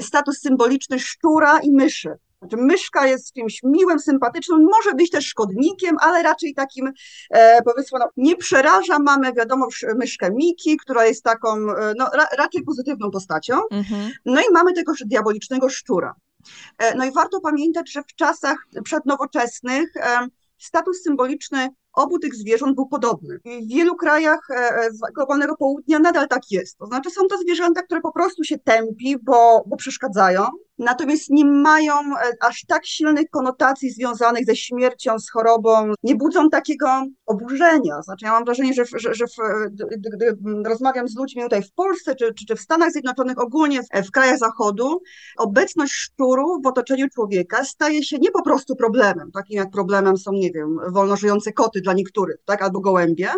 status 0.00 0.40
symboliczny 0.40 0.98
szczura 0.98 1.60
i 1.60 1.70
myszy. 1.72 2.14
Znaczy, 2.38 2.56
myszka 2.56 3.06
jest 3.06 3.32
czymś 3.32 3.60
miłym, 3.62 4.00
sympatycznym, 4.00 4.62
może 4.62 4.94
być 4.94 5.10
też 5.10 5.26
szkodnikiem, 5.26 5.96
ale 6.00 6.22
raczej 6.22 6.54
takim, 6.54 6.92
e, 7.30 7.62
powiedzmy, 7.62 7.98
no, 7.98 8.08
nie 8.16 8.36
przeraża. 8.36 8.98
Mamy, 8.98 9.32
wiadomo, 9.32 9.68
myszkę 9.96 10.30
Miki, 10.30 10.76
która 10.76 11.06
jest 11.06 11.24
taką, 11.24 11.48
e, 11.48 11.92
no, 11.98 12.10
ra, 12.14 12.26
raczej 12.38 12.62
pozytywną 12.62 13.10
postacią. 13.10 13.60
Mhm. 13.70 14.10
No 14.24 14.40
i 14.40 14.52
mamy 14.52 14.72
tego 14.72 14.92
diabolicznego 15.06 15.68
szczura. 15.68 16.14
E, 16.78 16.94
no 16.94 17.04
i 17.04 17.12
warto 17.12 17.40
pamiętać, 17.40 17.92
że 17.92 18.02
w 18.02 18.14
czasach 18.14 18.56
przednowoczesnych 18.84 19.96
e, 19.96 20.28
status 20.58 21.02
symboliczny 21.02 21.68
obu 21.94 22.18
tych 22.18 22.34
zwierząt 22.34 22.74
był 22.74 22.86
podobny. 22.86 23.38
W 23.44 23.68
wielu 23.68 23.96
krajach 23.96 24.40
e, 24.50 24.54
e, 24.54 24.90
globalnego 25.14 25.56
południa 25.56 25.98
nadal 25.98 26.28
tak 26.28 26.42
jest. 26.50 26.78
To 26.78 26.86
znaczy 26.86 27.10
są 27.10 27.26
to 27.26 27.38
zwierzęta, 27.38 27.82
które 27.82 28.00
po 28.00 28.12
prostu 28.12 28.44
się 28.44 28.58
tępi, 28.58 29.16
bo, 29.22 29.64
bo 29.66 29.76
przeszkadzają, 29.76 30.42
natomiast 30.78 31.30
nie 31.30 31.44
mają 31.44 31.94
e, 31.94 32.32
aż 32.40 32.64
tak 32.68 32.86
silnych 32.86 33.30
konotacji 33.30 33.90
związanych 33.90 34.46
ze 34.46 34.56
śmiercią, 34.56 35.18
z 35.18 35.30
chorobą, 35.30 35.92
nie 36.02 36.14
budzą 36.16 36.50
takiego 36.50 36.86
oburzenia. 37.26 38.02
Znaczy 38.02 38.24
ja 38.24 38.32
mam 38.32 38.44
wrażenie, 38.44 38.74
że, 38.74 38.84
że, 38.84 39.14
że 39.14 39.26
w, 39.26 39.70
gdy, 39.70 40.10
gdy, 40.10 40.36
rozmawiam 40.64 41.08
z 41.08 41.16
ludźmi 41.16 41.42
tutaj 41.42 41.62
w 41.62 41.72
Polsce 41.72 42.14
czy, 42.14 42.34
czy, 42.34 42.46
czy 42.46 42.56
w 42.56 42.60
Stanach 42.60 42.92
Zjednoczonych, 42.92 43.38
ogólnie 43.38 43.82
w, 43.82 44.06
w 44.06 44.10
krajach 44.10 44.38
Zachodu, 44.38 45.00
obecność 45.38 45.92
szczuru 45.92 46.60
w 46.64 46.66
otoczeniu 46.66 47.08
człowieka 47.08 47.64
staje 47.64 48.02
się 48.02 48.18
nie 48.18 48.30
po 48.30 48.42
prostu 48.42 48.76
problemem, 48.76 49.30
takim 49.32 49.56
jak 49.56 49.70
problemem 49.70 50.16
są, 50.16 50.32
nie 50.32 50.50
wiem, 50.50 50.78
wolno 50.88 51.16
żyjące 51.16 51.52
koty 51.52 51.80
dla 51.84 51.92
niektórych, 51.92 52.36
tak, 52.44 52.62
albo 52.62 52.80
gołębie, 52.80 53.28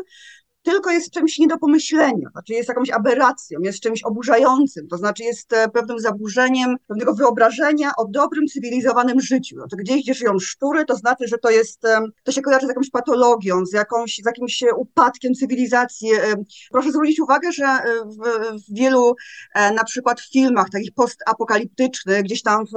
tylko 0.66 0.90
jest 0.90 1.10
czymś 1.10 1.38
nie 1.38 1.46
do 1.46 1.58
pomyślenia, 1.58 2.28
znaczy 2.32 2.52
jest 2.52 2.68
jakąś 2.68 2.90
aberracją, 2.90 3.60
jest 3.60 3.80
czymś 3.80 4.02
oburzającym, 4.02 4.88
to 4.88 4.96
znaczy 4.96 5.24
jest 5.24 5.52
e, 5.52 5.68
pewnym 5.68 5.98
zaburzeniem 5.98 6.76
pewnego 6.86 7.14
wyobrażenia 7.14 7.90
o 7.96 8.08
dobrym, 8.08 8.46
cywilizowanym 8.46 9.20
życiu. 9.20 9.56
Znaczy 9.56 9.76
gdzieś, 9.76 10.02
gdzie 10.02 10.14
żyją 10.14 10.38
szczury, 10.38 10.84
to 10.84 10.96
znaczy, 10.96 11.28
że 11.28 11.38
to 11.38 11.50
jest, 11.50 11.84
e, 11.84 12.00
to 12.22 12.32
się 12.32 12.42
kojarzy 12.42 12.66
z 12.66 12.68
jakąś 12.68 12.90
patologią, 12.90 13.66
z, 13.66 13.72
jakąś, 13.72 14.16
z 14.16 14.26
jakimś 14.26 14.64
upadkiem 14.76 15.34
cywilizacji. 15.34 16.14
E, 16.14 16.34
proszę 16.70 16.92
zwrócić 16.92 17.20
uwagę, 17.20 17.52
że 17.52 17.66
w, 18.04 18.48
w 18.68 18.74
wielu 18.74 19.14
na 19.54 19.84
przykład 19.84 20.20
filmach 20.20 20.70
takich 20.70 20.94
postapokaliptycznych, 20.94 22.22
gdzieś 22.22 22.42
tam 22.42 22.64
w, 22.66 22.70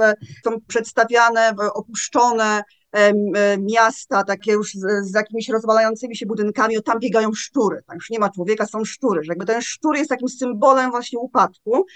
są 0.44 0.50
przedstawiane 0.68 1.52
opuszczone 1.74 2.62
E, 2.62 2.79
miasta, 3.58 4.24
takie 4.24 4.52
już 4.52 4.72
z, 4.74 5.10
z 5.10 5.14
jakimiś 5.14 5.48
rozwalającymi 5.48 6.16
się 6.16 6.26
budynkami, 6.26 6.82
tam 6.82 6.98
biegają 6.98 7.32
szczury, 7.32 7.82
tam 7.86 7.96
już 7.96 8.10
nie 8.10 8.18
ma 8.18 8.30
człowieka, 8.30 8.66
są 8.66 8.84
szczury, 8.84 9.22
że 9.24 9.28
jakby 9.28 9.46
ten 9.46 9.62
szczur 9.62 9.96
jest 9.96 10.10
takim 10.10 10.28
symbolem 10.28 10.90
właśnie 10.90 11.18
upadku. 11.18 11.86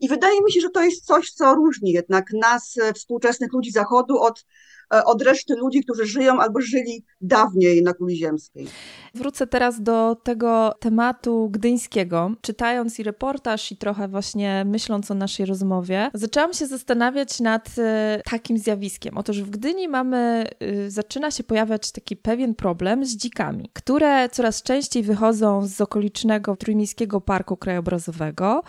I 0.00 0.08
wydaje 0.08 0.42
mi 0.44 0.52
się, 0.52 0.60
że 0.60 0.70
to 0.70 0.82
jest 0.82 1.04
coś, 1.04 1.30
co 1.30 1.54
różni 1.54 1.92
jednak 1.92 2.32
nas, 2.32 2.74
e, 2.82 2.92
współczesnych 2.92 3.52
ludzi 3.52 3.70
Zachodu 3.70 4.18
od 4.18 4.44
E, 4.44 4.75
od 4.90 5.22
reszty 5.22 5.54
ludzi, 5.56 5.80
którzy 5.84 6.06
żyją 6.06 6.40
albo 6.40 6.60
żyli 6.60 7.04
dawniej 7.20 7.82
na 7.82 7.94
kuli 7.94 8.16
ziemskiej. 8.16 8.66
Wrócę 9.14 9.46
teraz 9.46 9.82
do 9.82 10.16
tego 10.22 10.74
tematu 10.80 11.50
gdyńskiego. 11.50 12.30
Czytając 12.40 12.98
i 12.98 13.02
reportaż, 13.02 13.72
i 13.72 13.76
trochę 13.76 14.08
właśnie 14.08 14.64
myśląc 14.66 15.10
o 15.10 15.14
naszej 15.14 15.46
rozmowie, 15.46 16.10
zaczęłam 16.14 16.52
się 16.52 16.66
zastanawiać 16.66 17.40
nad 17.40 17.68
e, 17.78 18.20
takim 18.30 18.58
zjawiskiem. 18.58 19.18
Otóż 19.18 19.42
w 19.42 19.50
Gdyni 19.50 19.88
mamy, 19.88 20.46
e, 20.60 20.90
zaczyna 20.90 21.30
się 21.30 21.44
pojawiać 21.44 21.92
taki 21.92 22.16
pewien 22.16 22.54
problem 22.54 23.04
z 23.04 23.16
dzikami, 23.16 23.70
które 23.72 24.28
coraz 24.28 24.62
częściej 24.62 25.02
wychodzą 25.02 25.66
z 25.66 25.80
okolicznego 25.80 26.56
Trójmiejskiego 26.56 27.20
Parku 27.20 27.56
Krajobrazowego 27.56 28.62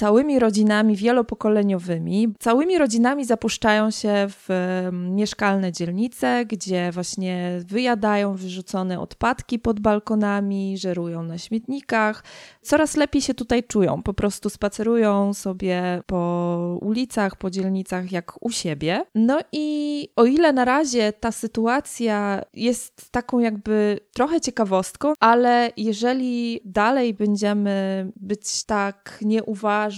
całymi 0.00 0.38
rodzinami 0.38 0.96
wielopokoleniowymi. 0.96 2.34
Całymi 2.38 2.78
rodzinami 2.78 3.24
zapuszczają 3.24 3.90
się 3.90 4.26
w 4.28 4.48
mieszkalne 4.92 5.72
dzielnice, 5.72 6.44
gdzie 6.46 6.90
właśnie 6.92 7.60
wyjadają 7.66 8.34
wyrzucone 8.34 9.00
odpadki 9.00 9.58
pod 9.58 9.80
balkonami, 9.80 10.78
żerują 10.78 11.22
na 11.22 11.38
śmietnikach. 11.38 12.24
Coraz 12.62 12.96
lepiej 12.96 13.22
się 13.22 13.34
tutaj 13.34 13.64
czują, 13.64 14.02
po 14.02 14.14
prostu 14.14 14.50
spacerują 14.50 15.34
sobie 15.34 16.02
po 16.06 16.78
ulicach, 16.82 17.36
po 17.36 17.50
dzielnicach 17.50 18.12
jak 18.12 18.44
u 18.44 18.50
siebie. 18.50 19.04
No 19.14 19.38
i 19.52 20.08
o 20.16 20.24
ile 20.24 20.52
na 20.52 20.64
razie 20.64 21.12
ta 21.12 21.32
sytuacja 21.32 22.42
jest 22.54 23.10
taką 23.10 23.38
jakby 23.38 24.00
trochę 24.14 24.40
ciekawostką, 24.40 25.12
ale 25.20 25.70
jeżeli 25.76 26.60
dalej 26.64 27.14
będziemy 27.14 28.06
być 28.16 28.64
tak 28.64 29.18
nieuważni, 29.22 29.89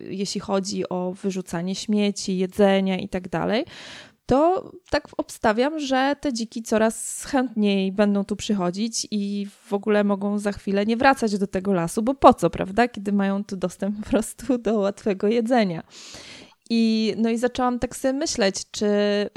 jeśli 0.00 0.40
chodzi 0.40 0.88
o 0.88 1.12
wyrzucanie 1.22 1.74
śmieci, 1.74 2.38
jedzenia 2.38 2.96
tak 3.08 3.28
dalej, 3.28 3.64
to 4.26 4.70
tak 4.90 5.08
obstawiam, 5.16 5.78
że 5.78 6.16
te 6.20 6.32
dziki 6.32 6.62
coraz 6.62 7.24
chętniej 7.24 7.92
będą 7.92 8.24
tu 8.24 8.36
przychodzić 8.36 9.06
i 9.10 9.46
w 9.66 9.72
ogóle 9.72 10.04
mogą 10.04 10.38
za 10.38 10.52
chwilę 10.52 10.86
nie 10.86 10.96
wracać 10.96 11.38
do 11.38 11.46
tego 11.46 11.72
lasu, 11.72 12.02
bo 12.02 12.14
po 12.14 12.34
co, 12.34 12.50
prawda, 12.50 12.88
kiedy 12.88 13.12
mają 13.12 13.44
tu 13.44 13.56
dostęp 13.56 13.96
po 14.04 14.10
prostu 14.10 14.58
do 14.58 14.78
łatwego 14.78 15.28
jedzenia. 15.28 15.82
I, 16.70 17.14
no 17.18 17.30
i 17.30 17.38
zaczęłam 17.38 17.78
tak 17.78 17.96
sobie 17.96 18.12
myśleć, 18.12 18.70
czy 18.70 18.86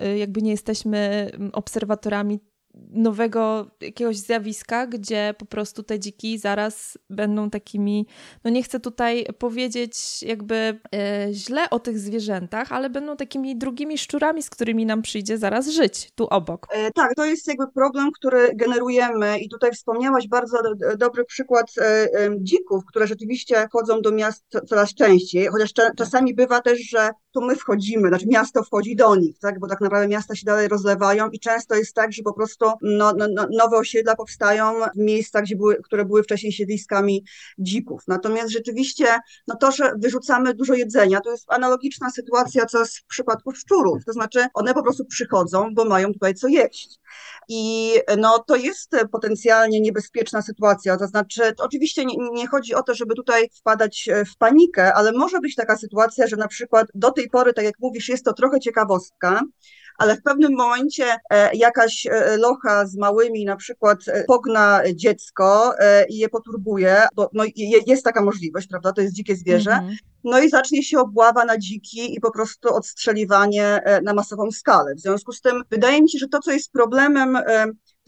y, 0.05 0.17
jakby 0.17 0.41
nie 0.41 0.51
jesteśmy 0.51 1.31
obserwatorami 1.53 2.39
nowego 2.87 3.67
jakiegoś 3.81 4.17
zjawiska, 4.17 4.87
gdzie 4.87 5.35
po 5.37 5.45
prostu 5.45 5.83
te 5.83 5.99
dziki 5.99 6.37
zaraz 6.37 6.97
będą 7.09 7.49
takimi, 7.49 8.07
no 8.43 8.51
nie 8.51 8.63
chcę 8.63 8.79
tutaj 8.79 9.25
powiedzieć 9.39 10.23
jakby 10.23 10.55
e, 10.55 11.27
źle 11.31 11.69
o 11.69 11.79
tych 11.79 11.99
zwierzętach, 11.99 12.71
ale 12.71 12.89
będą 12.89 13.17
takimi 13.17 13.57
drugimi 13.57 13.97
szczurami, 13.97 14.43
z 14.43 14.49
którymi 14.49 14.85
nam 14.85 15.01
przyjdzie 15.01 15.37
zaraz 15.37 15.67
żyć 15.67 16.11
tu 16.15 16.27
obok. 16.27 16.67
E, 16.71 16.91
tak, 16.91 17.15
to 17.15 17.25
jest 17.25 17.47
jakby 17.47 17.67
problem, 17.67 18.11
który 18.11 18.51
generujemy 18.55 19.39
i 19.39 19.49
tutaj 19.49 19.71
wspomniałaś 19.71 20.27
bardzo 20.27 20.57
do, 20.63 20.97
dobry 20.97 21.25
przykład 21.25 21.71
e, 21.77 22.07
dzików, 22.39 22.85
które 22.85 23.07
rzeczywiście 23.07 23.67
wchodzą 23.67 24.01
do 24.01 24.11
miast 24.11 24.45
coraz 24.67 24.93
częściej, 24.93 25.47
chociaż 25.47 25.73
tak. 25.73 25.95
czasami 25.95 26.33
bywa 26.33 26.61
też, 26.61 26.79
że 26.79 27.09
tu 27.33 27.41
my 27.41 27.55
wchodzimy, 27.55 28.07
znaczy 28.07 28.25
miasto 28.27 28.63
wchodzi 28.63 28.95
do 28.95 29.15
nich, 29.15 29.39
tak, 29.39 29.59
bo 29.59 29.67
tak 29.67 29.81
naprawdę 29.81 30.07
miasta 30.07 30.35
się 30.35 30.45
dalej 30.45 30.67
rozlewają 30.67 31.29
i 31.29 31.39
często 31.39 31.75
jest 31.75 31.93
tak, 31.93 32.13
że 32.13 32.23
po 32.23 32.33
prostu 32.33 32.65
no, 32.81 33.13
no, 33.17 33.27
no, 33.35 33.47
nowe 33.57 33.77
osiedla 33.77 34.15
powstają 34.15 34.73
w 34.95 34.97
miejscach, 34.97 35.43
gdzie 35.43 35.55
były, 35.55 35.81
które 35.83 36.05
były 36.05 36.23
wcześniej 36.23 36.51
siedliskami 36.51 37.25
dzików. 37.59 38.01
Natomiast 38.07 38.51
rzeczywiście 38.51 39.05
no 39.47 39.55
to, 39.55 39.71
że 39.71 39.91
wyrzucamy 39.97 40.53
dużo 40.53 40.73
jedzenia, 40.73 41.21
to 41.21 41.31
jest 41.31 41.51
analogiczna 41.51 42.09
sytuacja, 42.09 42.65
co 42.65 42.79
jest 42.79 42.97
w 42.97 43.05
przypadku 43.05 43.51
szczurów. 43.51 44.05
To 44.05 44.13
znaczy 44.13 44.47
one 44.53 44.73
po 44.73 44.83
prostu 44.83 45.05
przychodzą, 45.05 45.73
bo 45.73 45.85
mają 45.85 46.13
tutaj 46.13 46.33
co 46.33 46.47
jeść. 46.47 46.99
I 47.49 47.93
no, 48.17 48.39
to 48.47 48.55
jest 48.55 48.91
potencjalnie 49.11 49.81
niebezpieczna 49.81 50.41
sytuacja. 50.41 50.97
To 50.97 51.07
znaczy, 51.07 51.53
to 51.57 51.63
oczywiście 51.63 52.05
nie, 52.05 52.15
nie, 52.33 52.47
chodzi 52.47 52.75
o 52.75 52.83
to, 52.83 52.93
żeby 52.93 53.15
tutaj 53.15 53.49
wpadać 53.59 54.09
w 54.33 54.37
panikę, 54.37 54.93
ale 54.93 55.11
może 55.11 55.39
być 55.39 55.55
taka 55.55 55.77
sytuacja, 55.77 56.27
że 56.27 56.35
na 56.35 56.47
przykład 56.47 56.87
do 56.93 57.11
tej 57.11 57.29
pory, 57.29 57.53
tak 57.53 57.65
jak 57.65 57.75
mówisz, 57.79 58.09
jest 58.09 58.25
to 58.25 58.33
trochę 58.33 58.59
ciekawostka, 58.59 59.41
ale 59.97 60.15
w 60.15 60.23
pewnym 60.23 60.53
momencie 60.55 61.05
e, 61.29 61.55
jakaś 61.55 62.05
e, 62.05 62.37
locha 62.37 62.85
z 62.85 62.95
małymi 62.95 63.45
na 63.45 63.55
przykład 63.55 63.99
e, 64.07 64.23
pogna 64.23 64.81
dziecko 64.95 65.73
i 66.09 66.17
je 66.17 66.29
poturbuje, 66.29 67.01
bo 67.15 67.29
no, 67.33 67.43
jest 67.87 68.03
taka 68.03 68.21
możliwość, 68.21 68.67
prawda, 68.67 68.93
to 68.93 69.01
jest 69.01 69.13
dzikie 69.13 69.35
zwierzę, 69.35 69.71
-hmm. 69.71 69.95
no 70.23 70.39
i 70.39 70.49
zacznie 70.49 70.83
się 70.83 70.99
obława 70.99 71.45
na 71.45 71.57
dziki 71.57 72.15
i 72.15 72.19
po 72.19 72.31
prostu 72.31 72.75
odstrzeliwanie 72.75 73.81
na 74.03 74.13
masową 74.13 74.51
skalę. 74.51 74.95
W 74.95 74.99
związku 74.99 75.31
z 75.31 75.41
tym 75.41 75.63
wydaje 75.71 76.01
mi 76.01 76.09
się, 76.09 76.19
że 76.19 76.27
to, 76.27 76.39
co 76.39 76.51
jest 76.51 76.71
problemem 76.71 77.37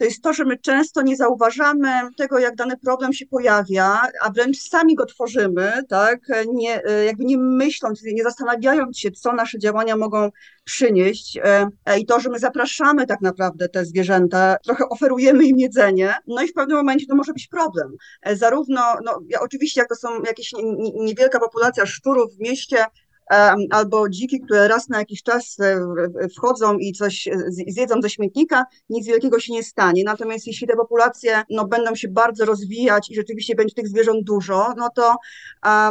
to 0.00 0.04
jest 0.04 0.22
to, 0.22 0.32
że 0.32 0.44
my 0.44 0.58
często 0.58 1.02
nie 1.02 1.16
zauważamy 1.16 1.88
tego, 2.16 2.38
jak 2.38 2.56
dany 2.56 2.76
problem 2.76 3.12
się 3.12 3.26
pojawia, 3.26 4.02
a 4.22 4.30
wręcz 4.30 4.58
sami 4.58 4.94
go 4.94 5.06
tworzymy, 5.06 5.72
tak, 5.88 6.20
nie, 6.52 6.82
jakby 7.06 7.24
nie 7.24 7.38
myśląc, 7.38 8.02
nie 8.02 8.22
zastanawiając 8.22 8.98
się, 8.98 9.10
co 9.10 9.32
nasze 9.32 9.58
działania 9.58 9.96
mogą 9.96 10.30
przynieść 10.64 11.38
e, 11.42 11.68
i 11.98 12.06
to, 12.06 12.20
że 12.20 12.30
my 12.30 12.38
zapraszamy 12.38 13.06
tak 13.06 13.20
naprawdę 13.20 13.68
te 13.68 13.84
zwierzęta, 13.84 14.56
trochę 14.64 14.88
oferujemy 14.88 15.44
im 15.44 15.58
jedzenie, 15.58 16.14
no 16.26 16.42
i 16.42 16.48
w 16.48 16.52
pewnym 16.52 16.76
momencie 16.76 17.06
to 17.06 17.14
może 17.14 17.32
być 17.32 17.46
problem. 17.46 17.96
E, 18.22 18.36
zarówno, 18.36 18.80
no 19.04 19.20
oczywiście 19.40 19.80
jak 19.80 19.88
to 19.88 19.96
są 19.96 20.22
jakieś 20.22 20.52
niewielka 20.94 21.40
populacja 21.40 21.86
szczurów 21.86 22.36
w 22.36 22.40
mieście, 22.40 22.84
albo 23.70 24.08
dziki, 24.08 24.40
które 24.40 24.68
raz 24.68 24.88
na 24.88 24.98
jakiś 24.98 25.22
czas 25.22 25.56
e, 25.60 26.28
wchodzą 26.36 26.78
i 26.78 26.92
coś 26.92 27.28
zjedzą 27.68 28.02
ze 28.02 28.10
śmietnika, 28.10 28.64
nic 28.88 29.06
wielkiego 29.06 29.40
się 29.40 29.52
nie 29.52 29.62
stanie. 29.62 30.02
Natomiast 30.04 30.46
jeśli 30.46 30.66
te 30.66 30.76
populacje 30.76 31.42
no, 31.50 31.68
będą 31.68 31.94
się 31.94 32.08
bardzo 32.08 32.44
rozwijać 32.44 33.10
i 33.10 33.14
rzeczywiście 33.14 33.54
będzie 33.54 33.74
tych 33.74 33.88
zwierząt 33.88 34.24
dużo, 34.24 34.74
no 34.76 34.88
to, 34.94 35.16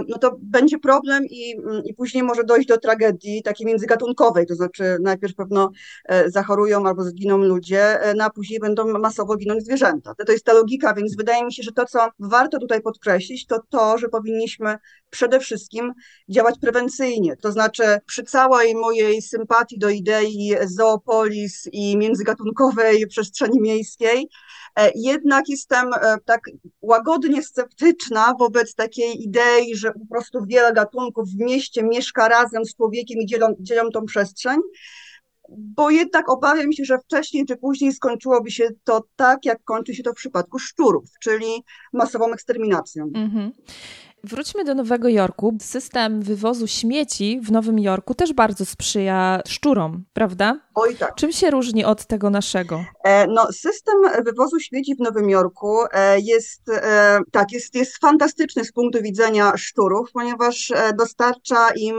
no 0.08 0.17
to 0.22 0.36
będzie 0.39 0.79
problem 0.79 1.25
i, 1.25 1.55
i 1.86 1.93
później 1.93 2.24
może 2.24 2.43
dojść 2.43 2.67
do 2.67 2.77
tragedii 2.77 3.43
takiej 3.43 3.67
międzygatunkowej, 3.67 4.46
to 4.46 4.55
znaczy 4.55 4.98
najpierw 5.01 5.36
pewno 5.36 5.72
e, 6.05 6.29
zachorują 6.29 6.88
albo 6.88 7.03
zginą 7.03 7.38
ludzie, 7.38 8.01
e, 8.01 8.13
no 8.13 8.24
a 8.24 8.29
później 8.29 8.60
będą 8.60 9.00
masowo 9.00 9.36
ginąć 9.36 9.63
zwierzęta. 9.63 10.15
To 10.25 10.31
jest 10.31 10.46
ta 10.46 10.53
logika, 10.53 10.93
więc 10.93 11.15
wydaje 11.15 11.46
mi 11.46 11.53
się, 11.53 11.63
że 11.63 11.72
to, 11.72 11.86
co 11.86 12.10
warto 12.19 12.60
tutaj 12.60 12.81
podkreślić, 12.81 13.46
to 13.46 13.60
to, 13.69 13.98
że 13.98 14.10
powinniśmy 14.10 14.77
przede 15.10 15.39
wszystkim 15.39 15.93
działać 16.29 16.55
prewencyjnie. 16.62 17.28
To 17.41 17.51
znaczy, 17.51 17.83
przy 18.05 18.24
całej 18.24 18.75
mojej 18.75 19.21
sympatii 19.21 19.79
do 19.79 19.89
idei 19.89 20.55
zoopolis 20.65 21.69
i 21.71 21.98
międzygatunkowej 21.98 23.07
przestrzeni 23.07 23.62
miejskiej, 23.62 24.29
e, 24.75 24.91
jednak 24.95 25.50
jestem 25.50 25.93
e, 25.93 26.17
tak 26.25 26.41
łagodnie 26.81 27.43
sceptyczna 27.43 28.33
wobec 28.39 28.75
takiej 28.75 29.24
idei, 29.24 29.75
że 29.75 29.91
po 29.91 30.05
prostu 30.12 30.45
wiele 30.45 30.74
gatunków 30.74 31.29
w 31.29 31.39
mieście 31.39 31.83
mieszka 31.83 32.29
razem 32.29 32.65
z 32.65 32.75
człowiekiem 32.75 33.19
i 33.19 33.25
dzielą, 33.25 33.55
dzielą 33.59 33.89
tą 33.89 34.05
przestrzeń 34.05 34.59
bo 35.51 35.89
jednak 35.89 36.29
obawiam 36.29 36.74
się, 36.74 36.86
że 36.86 36.98
wcześniej 37.00 37.45
czy 37.45 37.57
później 37.57 37.93
skończyłoby 37.93 38.51
się 38.51 38.69
to 38.83 39.03
tak, 39.15 39.45
jak 39.45 39.63
kończy 39.63 39.95
się 39.95 40.03
to 40.03 40.12
w 40.12 40.15
przypadku 40.15 40.59
szczurów, 40.59 41.09
czyli 41.21 41.63
masową 41.93 42.33
eksterminacją. 42.33 43.12
Mm 43.15 43.29
-hmm. 43.29 43.51
Wróćmy 44.24 44.64
do 44.66 44.76
Nowego 44.76 45.10
Jorku. 45.10 45.58
System 45.62 46.22
wywozu 46.22 46.68
śmieci 46.68 47.40
w 47.44 47.52
Nowym 47.52 47.80
Jorku 47.80 48.16
też 48.16 48.34
bardzo 48.34 48.66
sprzyja 48.66 49.42
szczurom, 49.48 50.04
prawda? 50.14 50.60
Oj 50.81 50.95
tak. 50.95 51.15
Czym 51.15 51.31
się 51.31 51.51
różni 51.51 51.86
od 51.86 52.05
tego 52.05 52.29
naszego? 52.29 52.86
E, 53.03 53.27
no, 53.27 53.51
system 53.51 53.95
wywozu 54.25 54.59
śmieci 54.59 54.95
w 54.95 55.00
Nowym 55.00 55.29
Jorku 55.29 55.77
e, 55.91 56.19
jest, 56.19 56.69
e, 56.69 57.20
tak, 57.31 57.51
jest, 57.51 57.75
jest 57.75 57.98
fantastyczny 57.98 58.65
z 58.65 58.72
punktu 58.72 59.01
widzenia 59.01 59.57
szczurów, 59.57 60.11
ponieważ 60.13 60.74
dostarcza 60.98 61.70
im 61.75 61.96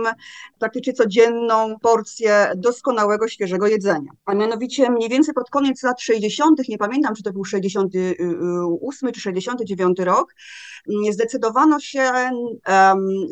praktycznie 0.59 0.93
codzienną 0.93 1.77
porcję 1.83 2.53
doskonałego, 2.57 3.29
świeżego 3.29 3.67
jedzenia. 3.67 4.11
A 4.25 4.35
mianowicie 4.35 4.91
mniej 4.91 5.09
więcej 5.09 5.35
pod 5.35 5.51
koniec 5.51 5.83
lat 5.83 6.01
60., 6.01 6.69
nie 6.69 6.79
pamiętam, 6.79 7.15
czy 7.15 7.23
to 7.23 7.33
był 7.33 7.45
68 7.45 9.13
czy 9.13 9.21
69 9.21 9.99
rok, 9.99 10.35
zdecydowano 11.11 11.81
się 11.81 12.13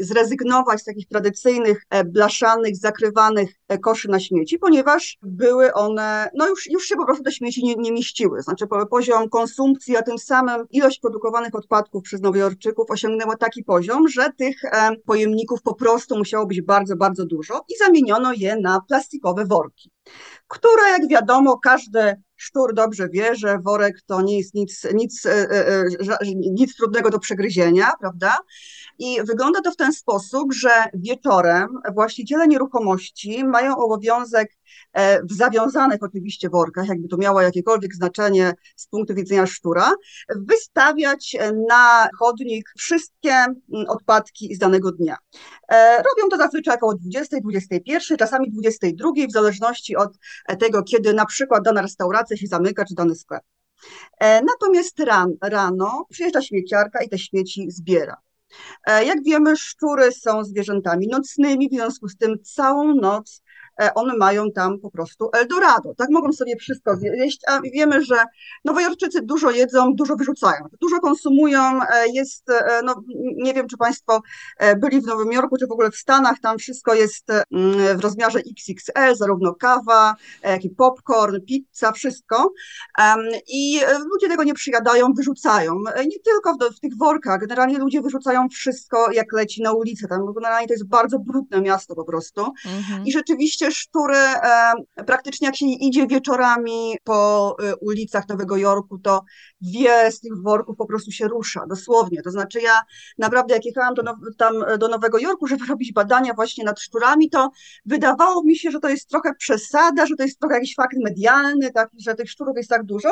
zrezygnować 0.00 0.80
z 0.80 0.84
takich 0.84 1.08
tradycyjnych, 1.08 1.87
blaszanych, 2.06 2.76
zakrywanych 2.76 3.50
koszy 3.82 4.08
na 4.08 4.20
śmieci, 4.20 4.58
ponieważ 4.58 5.18
były 5.38 5.72
one, 5.72 6.31
no 6.35 6.48
już, 6.48 6.70
już 6.70 6.85
się 6.85 6.96
po 6.96 7.07
prostu 7.07 7.24
te 7.24 7.33
śmieci 7.33 7.64
nie, 7.64 7.74
nie 7.74 7.92
mieściły. 7.92 8.42
Znaczy 8.42 8.66
poziom 8.90 9.29
konsumpcji, 9.29 9.96
a 9.96 10.03
tym 10.03 10.18
samym 10.18 10.66
ilość 10.70 11.01
produkowanych 11.01 11.55
odpadków 11.55 12.03
przez 12.03 12.20
Nowojorczyków 12.20 12.90
osiągnęła 12.90 13.37
taki 13.37 13.64
poziom, 13.64 14.09
że 14.09 14.33
tych 14.37 14.57
pojemników 15.07 15.62
po 15.62 15.74
prostu 15.74 16.18
musiało 16.18 16.46
być 16.46 16.62
bardzo, 16.62 16.96
bardzo 16.96 17.27
dużo 17.27 17.64
i 17.68 17.77
zamieniono 17.77 18.33
je 18.33 18.57
na 18.57 18.81
plastikowe 18.88 19.44
worki, 19.44 19.90
które 20.48 20.90
jak 20.90 21.09
wiadomo 21.09 21.59
każdy 21.59 22.22
szczur 22.37 22.74
dobrze 22.74 23.09
wie, 23.09 23.35
że 23.35 23.59
worek 23.59 24.03
to 24.07 24.22
nie 24.22 24.38
jest 24.38 24.55
nic, 24.55 24.87
nic, 24.94 25.27
e, 25.27 25.31
e, 25.31 25.68
e, 25.68 25.87
nic 26.35 26.77
trudnego 26.77 27.11
do 27.11 27.18
przegryzienia, 27.18 27.92
prawda? 28.01 28.37
I 28.98 29.18
wygląda 29.24 29.61
to 29.61 29.70
w 29.70 29.77
ten 29.77 29.92
sposób, 29.92 30.53
że 30.53 30.70
wieczorem 30.94 31.68
właściciele 31.94 32.48
nieruchomości 32.48 33.44
mają 33.44 33.77
obowiązek 33.77 34.58
E, 34.58 34.58
w 35.31 35.33
zawiązanych 35.33 36.02
oczywiście 36.02 36.48
workach, 36.48 36.88
jakby 36.88 37.09
to 37.09 37.16
miało 37.16 37.40
jakiekolwiek 37.40 37.94
znaczenie 37.94 38.52
z 38.76 38.87
punktu 38.87 39.14
widzenia 39.14 39.46
szczura, 39.46 39.92
wystawiać 40.37 41.37
na 41.68 42.09
chodnik 42.18 42.70
wszystkie 42.78 43.33
mm, 43.33 43.57
odpadki 43.88 44.54
z 44.54 44.59
danego 44.59 44.92
dnia. 44.92 45.16
E, 45.68 45.96
robią 45.96 46.28
to 46.31 46.37
zazwyczaj 46.37 46.74
około 46.76 46.94
20, 46.94 47.37
21, 47.40 48.18
czasami 48.18 48.50
22, 48.50 49.11
w 49.28 49.33
zależności 49.33 49.96
od 49.96 50.18
tego, 50.61 50.83
kiedy 50.83 51.14
na 51.14 51.26
przykład 51.26 51.64
dana 51.64 51.83
restauracja 51.83 52.37
się 52.37 52.46
zamyka, 52.46 52.85
czy 52.85 52.94
dany 52.94 53.14
sklep. 53.14 53.42
E, 54.20 54.42
natomiast 54.42 55.00
ran, 55.00 55.33
rano 55.42 56.07
przyjeżdża 56.11 56.42
śmieciarka 56.42 57.02
i 57.02 57.09
te 57.09 57.18
śmieci 57.18 57.70
zbiera. 57.70 58.16
Jak 58.87 59.24
wiemy, 59.24 59.57
szczury 59.57 60.12
są 60.12 60.44
zwierzętami 60.44 61.09
nocnymi, 61.09 61.68
w 61.68 61.72
związku 61.72 62.09
z 62.09 62.16
tym 62.16 62.37
całą 62.42 62.94
noc 62.94 63.42
E, 63.47 63.47
one 63.94 64.16
mają 64.16 64.50
tam 64.50 64.78
po 64.80 64.90
prostu 64.90 65.30
Eldorado, 65.32 65.94
tak? 65.96 66.10
Mogą 66.10 66.32
sobie 66.32 66.56
wszystko 66.56 66.96
zjeść, 66.96 67.40
a 67.46 67.60
wiemy, 67.60 68.04
że 68.04 68.16
Nowojorczycy 68.64 69.22
dużo 69.22 69.50
jedzą, 69.50 69.94
dużo 69.94 70.16
wyrzucają, 70.16 70.64
dużo 70.80 71.00
konsumują, 71.00 71.80
e, 71.82 72.08
jest, 72.12 72.50
e, 72.50 72.80
no 72.84 73.02
nie 73.36 73.54
wiem, 73.54 73.68
czy 73.68 73.76
Państwo 73.76 74.20
byli 74.76 75.00
w 75.00 75.06
Nowym 75.06 75.32
Jorku, 75.32 75.56
czy 75.56 75.66
w 75.66 75.72
ogóle 75.72 75.90
w 75.90 75.96
Stanach, 75.96 76.38
tam 76.38 76.58
wszystko 76.58 76.94
jest 76.94 77.30
mm, 77.30 77.98
w 77.98 78.00
rozmiarze 78.00 78.38
XXL, 78.38 79.16
zarówno 79.16 79.54
kawa, 79.54 80.16
jak 80.42 80.64
i 80.64 80.70
popcorn, 80.70 81.40
pizza, 81.46 81.92
wszystko. 81.92 82.52
I 83.48 83.80
ludzie 84.12 84.28
tego 84.28 84.44
nie 84.44 84.54
przyjadają, 84.54 85.12
wyrzucają, 85.12 85.74
nie 86.06 86.18
tylko 86.24 86.52
w, 86.52 86.76
w 86.76 86.80
tych 86.80 86.96
workach, 86.96 87.40
generalnie 87.40 87.78
ludzie 87.78 88.02
wyrzucają 88.02 88.48
wszystko, 88.48 89.12
jak 89.12 89.32
leci 89.32 89.62
na 89.62 89.72
ulicę, 89.72 90.08
tam 90.08 90.34
generalnie 90.34 90.66
to 90.66 90.74
jest 90.74 90.88
bardzo 90.88 91.18
brudne 91.18 91.60
miasto 91.60 91.94
po 91.94 92.04
prostu. 92.04 92.52
Mhm. 92.66 93.06
i 93.06 93.12
rzeczywiście 93.12 93.67
szczury 93.70 94.16
e, 94.16 94.72
praktycznie 95.07 95.46
jak 95.46 95.57
się 95.57 95.66
idzie 95.66 96.07
wieczorami 96.07 96.96
po 97.04 97.57
e, 97.62 97.76
ulicach 97.76 98.28
Nowego 98.28 98.57
Jorku, 98.57 98.98
to 98.98 99.22
wiele 99.61 100.12
z 100.12 100.20
tych 100.20 100.42
worków 100.42 100.76
po 100.76 100.87
prostu 100.87 101.11
się 101.11 101.28
rusza, 101.28 101.61
dosłownie. 101.68 102.22
To 102.22 102.31
znaczy 102.31 102.61
ja 102.61 102.81
naprawdę 103.18 103.54
jak 103.54 103.64
jechałam 103.64 103.94
do, 103.94 104.02
tam 104.38 104.54
do 104.78 104.88
Nowego 104.88 105.18
Jorku, 105.18 105.46
żeby 105.46 105.66
robić 105.70 105.92
badania 105.92 106.35
właśnie 106.35 106.64
nad 106.64 106.81
szczurami, 106.81 107.31
to 107.31 107.50
wydawało 107.87 108.44
mi 108.44 108.57
się, 108.57 108.70
że 108.70 108.81
to 108.81 108.88
jest 108.88 109.09
trochę 109.09 109.35
przesada, 109.35 110.07
że 110.07 110.16
to 110.16 110.22
jest 110.22 110.40
trochę 110.40 110.54
jakiś 110.54 110.74
fakt 110.74 110.96
medialny, 111.04 111.70
tak, 111.70 111.90
że 111.98 112.14
tych 112.14 112.31
szczurów 112.31 112.57
jest 112.57 112.70
tak 112.70 112.85
dużo. 112.85 113.11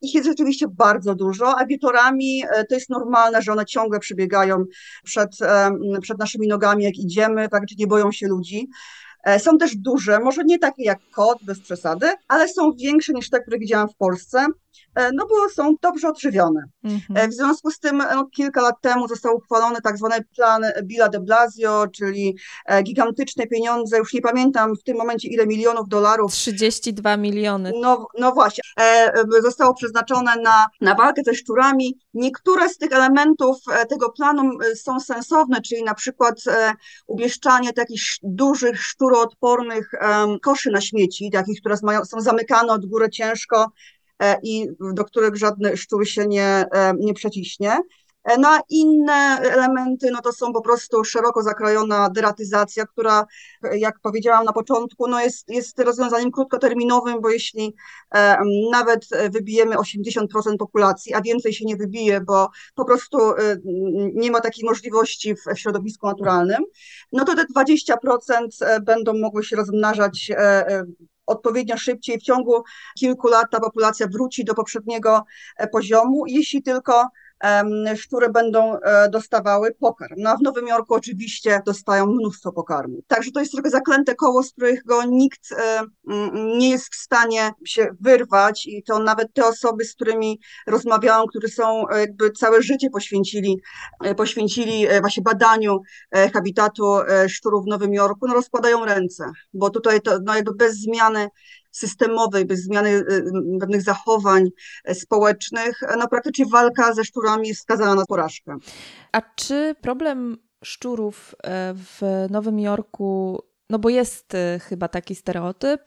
Ich 0.00 0.14
jest 0.14 0.26
rzeczywiście 0.26 0.66
bardzo 0.68 1.14
dużo, 1.14 1.58
a 1.58 1.66
wieczorami 1.66 2.42
e, 2.50 2.64
to 2.64 2.74
jest 2.74 2.90
normalne, 2.90 3.42
że 3.42 3.52
one 3.52 3.64
ciągle 3.66 3.98
przybiegają 3.98 4.64
przed, 5.04 5.30
przed 6.02 6.18
naszymi 6.18 6.48
nogami, 6.48 6.84
jak 6.84 6.94
idziemy, 6.94 7.48
tak, 7.48 7.62
czy 7.68 7.74
nie 7.78 7.86
boją 7.86 8.12
się 8.12 8.28
ludzi. 8.28 8.68
Są 9.38 9.58
też 9.58 9.76
duże, 9.76 10.18
może 10.20 10.44
nie 10.44 10.58
takie 10.58 10.84
jak 10.84 10.98
kot, 11.10 11.38
bez 11.42 11.60
przesady, 11.60 12.06
ale 12.28 12.48
są 12.48 12.72
większe 12.72 13.12
niż 13.12 13.30
te, 13.30 13.40
które 13.40 13.58
widziałam 13.58 13.88
w 13.88 13.96
Polsce. 13.96 14.46
E, 14.96 15.10
no 15.12 15.26
bo 15.26 15.48
są 15.48 15.74
dobrze 15.82 16.08
odżywione. 16.08 16.60
Mhm. 16.84 17.16
E, 17.16 17.28
w 17.28 17.34
związku 17.34 17.70
z 17.70 17.78
tym 17.78 17.98
no, 18.14 18.26
kilka 18.26 18.62
lat 18.62 18.74
temu 18.80 19.08
został 19.08 19.36
uchwalony 19.36 19.80
tak 19.82 19.98
zwany 19.98 20.24
plan 20.36 20.62
Billa 20.84 21.08
de 21.08 21.20
Blasio, 21.20 21.86
czyli 21.94 22.36
e, 22.66 22.82
gigantyczne 22.82 23.46
pieniądze, 23.46 23.98
już 23.98 24.12
nie 24.12 24.20
pamiętam 24.20 24.76
w 24.76 24.82
tym 24.82 24.96
momencie 24.96 25.28
ile 25.28 25.46
milionów 25.46 25.88
dolarów. 25.88 26.32
32 26.32 27.16
miliony. 27.16 27.72
No, 27.80 28.06
no 28.18 28.32
właśnie, 28.32 28.62
zostało 29.42 29.74
przeznaczone 29.74 30.36
na, 30.36 30.66
na 30.80 30.94
walkę 30.94 31.22
ze 31.26 31.34
szczurami. 31.34 31.98
Niektóre 32.14 32.68
z 32.68 32.78
tych 32.78 32.92
elementów 32.92 33.56
tego 33.88 34.12
planu 34.12 34.50
są 34.74 35.00
sensowne, 35.00 35.60
czyli 35.60 35.82
na 35.82 35.94
przykład 35.94 36.34
umieszczanie 37.06 37.72
takich 37.72 38.00
dużych, 38.22 38.82
szczuroodpornych 39.16 39.90
koszy 40.42 40.70
na 40.70 40.80
śmieci, 40.80 41.30
takich, 41.30 41.60
które 41.60 41.76
są 41.76 42.20
zamykane 42.20 42.72
od 42.72 42.86
góry 42.86 43.10
ciężko, 43.10 43.72
E, 44.22 44.36
i 44.42 44.68
do 44.94 45.04
których 45.04 45.36
żadny 45.36 45.76
szczur 45.76 46.08
się 46.08 46.26
nie, 46.26 46.64
nie 46.98 47.14
przeciśnie. 47.14 47.78
E, 48.26 48.38
no 48.38 48.48
a 48.48 48.60
inne 48.68 49.38
elementy, 49.40 50.10
no 50.10 50.20
to 50.20 50.32
są 50.32 50.52
po 50.52 50.60
prostu 50.60 51.04
szeroko 51.04 51.42
zakrojona 51.42 52.10
deratyzacja, 52.10 52.86
która, 52.86 53.26
jak 53.72 54.00
powiedziałam 54.00 54.44
na 54.44 54.52
początku, 54.52 55.08
no 55.08 55.20
jest, 55.20 55.48
jest 55.48 55.78
rozwiązaniem 55.78 56.30
krótkoterminowym, 56.30 57.20
bo 57.20 57.30
jeśli 57.30 57.74
e, 58.14 58.36
nawet 58.70 59.08
wybijemy 59.30 59.76
80% 59.76 60.24
populacji, 60.58 61.14
a 61.14 61.20
więcej 61.20 61.52
się 61.52 61.64
nie 61.64 61.76
wybije, 61.76 62.20
bo 62.20 62.48
po 62.74 62.84
prostu 62.84 63.30
e, 63.30 63.56
nie 64.14 64.30
ma 64.30 64.40
takiej 64.40 64.64
możliwości 64.64 65.34
w, 65.34 65.44
w 65.54 65.58
środowisku 65.58 66.06
naturalnym, 66.06 66.64
no 67.12 67.24
to 67.24 67.34
te 67.34 67.44
20% 67.44 68.80
będą 68.82 69.18
mogły 69.18 69.44
się 69.44 69.56
rozmnażać 69.56 70.30
e, 70.36 70.84
odpowiednio 71.26 71.76
szybciej. 71.76 72.18
W 72.18 72.22
ciągu 72.22 72.62
kilku 72.98 73.28
lat 73.28 73.46
ta 73.50 73.60
populacja 73.60 74.06
wróci 74.06 74.44
do 74.44 74.54
poprzedniego 74.54 75.24
e, 75.56 75.68
poziomu, 75.68 76.24
jeśli 76.26 76.62
tylko 76.62 77.08
które 78.08 78.30
będą 78.30 78.78
e, 78.78 79.08
dostawały 79.08 79.74
pokarm. 79.80 80.14
No 80.18 80.30
a 80.30 80.36
w 80.36 80.42
Nowym 80.42 80.68
Jorku 80.68 80.94
oczywiście 80.94 81.62
dostają 81.66 82.06
mnóstwo 82.06 82.52
pokarmu. 82.52 83.02
Także 83.06 83.30
to 83.30 83.40
jest 83.40 83.52
trochę 83.52 83.70
zaklęte 83.70 84.14
koło, 84.14 84.42
z 84.42 84.52
którego 84.52 85.04
nikt 85.04 85.52
e, 85.52 85.82
nie 86.58 86.70
jest 86.70 86.94
w 86.94 86.96
stanie 86.96 87.50
się 87.64 87.88
wyrwać 88.00 88.66
i 88.66 88.82
to 88.82 88.98
nawet 88.98 89.32
te 89.32 89.46
osoby, 89.46 89.84
z 89.84 89.94
którymi 89.94 90.40
rozmawiałam, 90.66 91.26
które 91.26 91.48
są 91.48 91.84
jakby 91.98 92.30
całe 92.30 92.62
życie 92.62 92.90
poświęcili, 92.90 93.60
poświęcili 94.16 94.86
właśnie 95.00 95.22
badaniu 95.22 95.80
habitatu 96.34 96.84
szczurów 97.28 97.64
w 97.64 97.68
Nowym 97.68 97.94
Jorku, 97.94 98.26
no 98.28 98.34
rozkładają 98.34 98.84
ręce, 98.84 99.24
bo 99.54 99.70
tutaj 99.70 100.00
to 100.00 100.18
no 100.24 100.34
jakby 100.34 100.54
bez 100.54 100.76
zmiany 100.76 101.28
systemowej, 101.78 102.44
bez 102.44 102.62
zmiany 102.62 102.90
y, 102.90 103.24
pewnych 103.60 103.82
zachowań 103.82 104.48
e, 104.84 104.94
społecznych, 104.94 105.80
no 105.98 106.08
praktycznie 106.08 106.46
walka 106.46 106.94
ze 106.94 107.04
szczurami 107.04 107.48
jest 107.48 107.60
skazana 107.60 107.94
na 107.94 108.04
porażkę. 108.04 108.56
A 109.12 109.22
czy 109.36 109.74
problem 109.80 110.38
szczurów 110.64 111.34
e, 111.44 111.74
w 111.74 112.26
Nowym 112.30 112.58
Jorku, 112.58 113.42
no 113.70 113.78
bo 113.78 113.88
jest 113.88 114.34
e, 114.34 114.58
chyba 114.58 114.88
taki 114.88 115.14
stereotyp, 115.14 115.80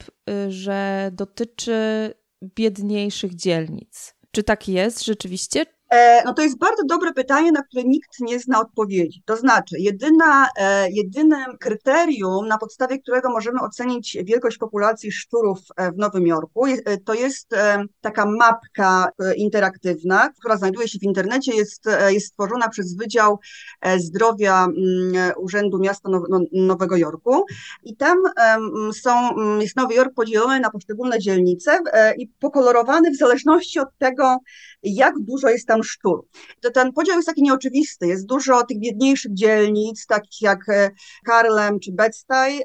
że 0.49 1.11
dotyczy 1.13 1.73
biedniejszych 2.43 3.35
dzielnic. 3.35 4.15
Czy 4.31 4.43
tak 4.43 4.67
jest 4.67 5.05
rzeczywiście? 5.05 5.65
E, 5.89 6.23
no 6.25 6.33
to 6.33 6.41
jest 6.41 6.57
bardzo 6.57 6.83
dobre 6.85 7.13
pytanie, 7.13 7.51
na 7.51 7.63
które 7.63 7.83
nikt 7.83 8.19
nie 8.19 8.39
zna 8.39 8.61
odpowiedzi. 8.61 9.23
To 9.25 9.37
znaczy, 9.37 9.75
jedyna, 9.79 10.47
e, 10.57 10.91
jedynym 10.91 11.57
kryterium, 11.59 12.47
na 12.47 12.57
podstawie 12.57 12.99
którego 12.99 13.29
możemy 13.29 13.61
ocenić 13.61 14.17
wielkość 14.23 14.57
populacji 14.57 15.11
szczurów 15.11 15.59
e, 15.75 15.91
w 15.91 15.97
Nowym 15.97 16.27
Jorku, 16.27 16.65
to 17.05 17.13
jest 17.13 17.55
taka 18.01 18.25
mapka 18.25 19.09
interaktywna, 19.35 20.29
która 20.39 20.57
znajduje 20.57 20.87
się 20.87 20.99
w 20.99 21.03
internecie, 21.03 21.55
jest, 21.55 21.85
jest 22.09 22.27
stworzona 22.27 22.69
przez 22.69 22.95
Wydział 22.95 23.39
Zdrowia 23.97 24.67
Urzędu 25.37 25.79
Miasta 25.79 26.09
no, 26.09 26.39
Nowego 26.51 26.97
Jorku. 26.97 27.45
I 27.83 27.95
tam 27.95 28.17
są, 28.93 29.11
jest 29.59 29.75
Nowy 29.75 29.93
Jork 29.93 30.13
podzielony 30.13 30.59
na 30.59 30.69
poszczególne 30.69 31.19
dzielnice 31.19 31.79
i 32.17 32.27
pokolorowany 32.27 33.11
w 33.11 33.17
zależności 33.17 33.79
od 33.79 33.89
tego, 33.97 34.37
jak 34.83 35.19
dużo 35.19 35.49
jest 35.49 35.67
tam 35.67 35.83
sztur. 35.83 36.27
To 36.61 36.71
ten 36.71 36.93
podział 36.93 37.15
jest 37.15 37.27
taki 37.27 37.41
nieoczywisty. 37.41 38.07
Jest 38.07 38.25
dużo 38.25 38.63
tych 38.63 38.79
biedniejszych 38.79 39.33
dzielnic, 39.33 40.05
takich 40.05 40.41
jak 40.41 40.69
e, 40.69 40.91
Harlem 41.27 41.79
czy 41.79 41.91
Bed-Stuy, 41.91 42.59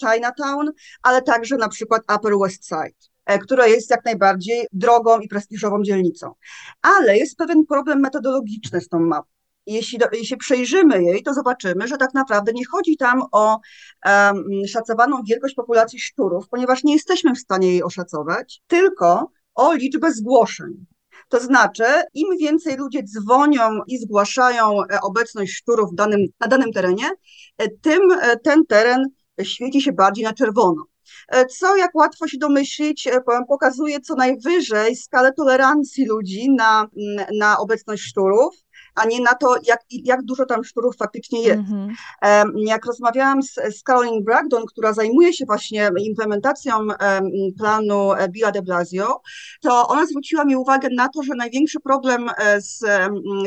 Chinatown, 0.00 0.72
ale 1.02 1.22
także 1.22 1.56
na 1.56 1.68
przykład 1.68 2.02
Upper 2.16 2.32
West 2.42 2.66
Side 2.68 3.10
e, 3.26 3.38
która 3.38 3.66
jest 3.66 3.90
jak 3.90 4.04
najbardziej 4.04 4.66
drogą 4.72 5.20
i 5.20 5.28
prestiżową 5.28 5.82
dzielnicą. 5.82 6.32
Ale 6.82 7.18
jest 7.18 7.36
pewien 7.36 7.66
problem 7.66 8.00
metodologiczny 8.00 8.80
z 8.80 8.88
tą 8.88 9.00
mapą. 9.00 9.28
Jeśli, 9.66 9.98
do, 9.98 10.06
jeśli 10.12 10.36
przejrzymy 10.36 11.02
jej, 11.02 11.22
to 11.22 11.34
zobaczymy, 11.34 11.88
że 11.88 11.96
tak 11.96 12.14
naprawdę 12.14 12.52
nie 12.52 12.66
chodzi 12.66 12.96
tam 12.96 13.22
o 13.32 13.60
um, 14.06 14.44
szacowaną 14.68 15.22
wielkość 15.28 15.54
populacji 15.54 16.00
szczurów, 16.00 16.48
ponieważ 16.48 16.84
nie 16.84 16.92
jesteśmy 16.92 17.34
w 17.34 17.38
stanie 17.38 17.68
jej 17.68 17.82
oszacować, 17.82 18.62
tylko 18.66 19.30
o 19.54 19.72
liczbę 19.72 20.12
zgłoszeń. 20.12 20.86
To 21.34 21.40
znaczy, 21.40 21.84
im 22.14 22.38
więcej 22.38 22.76
ludzie 22.76 23.02
dzwonią 23.02 23.80
i 23.86 23.98
zgłaszają 23.98 24.82
e, 24.82 25.00
obecność 25.00 25.52
szczurów 25.52 25.94
danym, 25.94 26.20
na 26.40 26.46
danym 26.46 26.72
terenie, 26.72 27.10
e, 27.58 27.68
tym 27.68 28.00
e, 28.12 28.36
ten 28.36 28.66
teren 28.66 29.04
świeci 29.42 29.82
się 29.82 29.92
bardziej 29.92 30.24
na 30.24 30.32
czerwono. 30.32 30.84
Co, 31.50 31.76
jak 31.76 31.94
łatwo 31.94 32.28
się 32.28 32.38
domyślić, 32.38 33.08
pokazuje 33.48 34.00
co 34.00 34.14
najwyżej 34.14 34.96
skalę 34.96 35.32
tolerancji 35.32 36.06
ludzi 36.06 36.50
na, 36.50 36.88
na 37.38 37.58
obecność 37.58 38.02
szczurów 38.02 38.63
a 38.94 39.04
nie 39.04 39.20
na 39.20 39.34
to, 39.34 39.56
jak, 39.66 39.80
jak 39.90 40.22
dużo 40.22 40.46
tam 40.46 40.64
szczurów 40.64 40.96
faktycznie 40.96 41.42
jest. 41.42 41.62
Mm 41.70 41.88
-hmm. 41.88 42.50
Jak 42.56 42.86
rozmawiałam 42.86 43.42
z, 43.42 43.54
z 43.54 43.82
Caroline 43.82 44.24
Bragdon, 44.24 44.66
która 44.66 44.92
zajmuje 44.92 45.32
się 45.32 45.44
właśnie 45.46 45.90
implementacją 46.00 46.78
planu 47.58 48.12
e, 48.12 48.28
Billa 48.28 48.50
de 48.50 48.62
Blasio, 48.62 49.20
to 49.60 49.88
ona 49.88 50.06
zwróciła 50.06 50.44
mi 50.44 50.56
uwagę 50.56 50.88
na 50.92 51.08
to, 51.08 51.22
że 51.22 51.34
największy 51.34 51.80
problem 51.80 52.30
e, 52.38 52.60
z, 52.60 52.78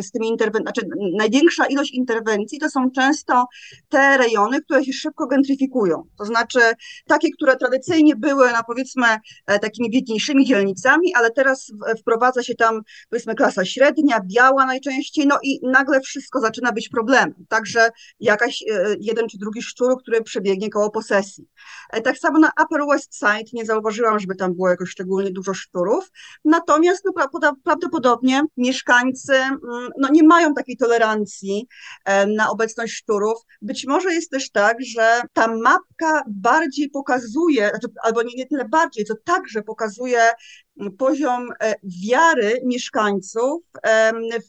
z 0.02 0.12
tymi 0.12 0.28
interwencjami, 0.28 0.64
znaczy 0.64 0.82
największa 1.18 1.66
ilość 1.66 1.94
interwencji 1.94 2.60
to 2.60 2.70
są 2.70 2.92
często 2.92 3.46
te 3.90 4.18
rejony, 4.18 4.62
które 4.62 4.86
się 4.86 4.94
szybko 4.94 5.28
gentryfikują. 5.28 6.04
To 6.18 6.26
znaczy 6.26 6.60
takie, 7.08 7.28
które 7.32 7.56
tradycyjnie 7.56 8.16
były, 8.16 8.52
no 8.52 8.60
powiedzmy, 8.68 9.08
e, 9.46 9.60
takimi 9.60 9.90
biedniejszymi 9.92 10.46
dzielnicami, 10.46 11.16
ale 11.16 11.32
teraz 11.32 11.72
wprowadza 12.00 12.44
się 12.44 12.56
tam, 12.56 12.82
powiedzmy, 13.10 13.36
klasa 13.36 13.66
średnia, 13.66 14.20
biała 14.26 14.66
najczęściej, 14.66 15.28
no 15.28 15.37
i 15.44 15.60
nagle 15.64 16.02
wszystko 16.02 16.40
zaczyna 16.40 16.72
być 16.72 16.90
problemem. 16.90 17.46
Także 17.50 17.90
jakaś 18.20 18.64
e, 18.72 18.96
jeden 19.00 19.28
czy 19.28 19.38
drugi 19.38 19.62
szczur, 19.62 20.02
który 20.02 20.24
przebiegnie 20.24 20.70
koło 20.70 20.92
posesji. 20.92 21.48
E, 21.90 22.02
tak 22.02 22.18
samo 22.18 22.40
na 22.40 22.52
Upper 22.64 22.82
West 22.92 23.16
Side 23.16 23.50
nie 23.54 23.66
zauważyłam, 23.66 24.20
żeby 24.20 24.36
tam 24.36 24.54
było 24.54 24.70
jakoś 24.70 24.90
szczególnie 24.90 25.32
dużo 25.32 25.54
szczurów, 25.54 26.12
natomiast 26.46 27.06
no, 27.06 27.52
prawdopodobnie 27.64 28.42
mieszkańcy 28.58 29.34
mm, 29.34 29.90
no, 29.98 30.10
nie 30.12 30.24
mają 30.24 30.54
takiej 30.54 30.78
tolerancji 30.78 31.68
e, 32.06 32.28
na 32.28 32.50
obecność 32.50 32.94
szczurów. 32.94 33.38
Być 33.62 33.86
może 33.88 34.14
jest 34.14 34.32
też 34.32 34.52
tak, 34.52 34.78
że 34.82 35.22
ta 35.34 35.48
mapka 35.48 36.24
bardziej 36.28 36.90
pokazuje, 36.90 37.70
znaczy, 37.70 37.88
albo 38.04 38.24
nie, 38.24 38.34
nie 38.36 38.46
tyle 38.48 38.66
bardziej, 38.70 39.06
co 39.06 39.14
także 39.26 39.64
pokazuje 39.64 40.20
poziom 40.98 41.50
e, 41.62 41.74
wiary 41.84 42.62
mieszkańców 42.66 43.64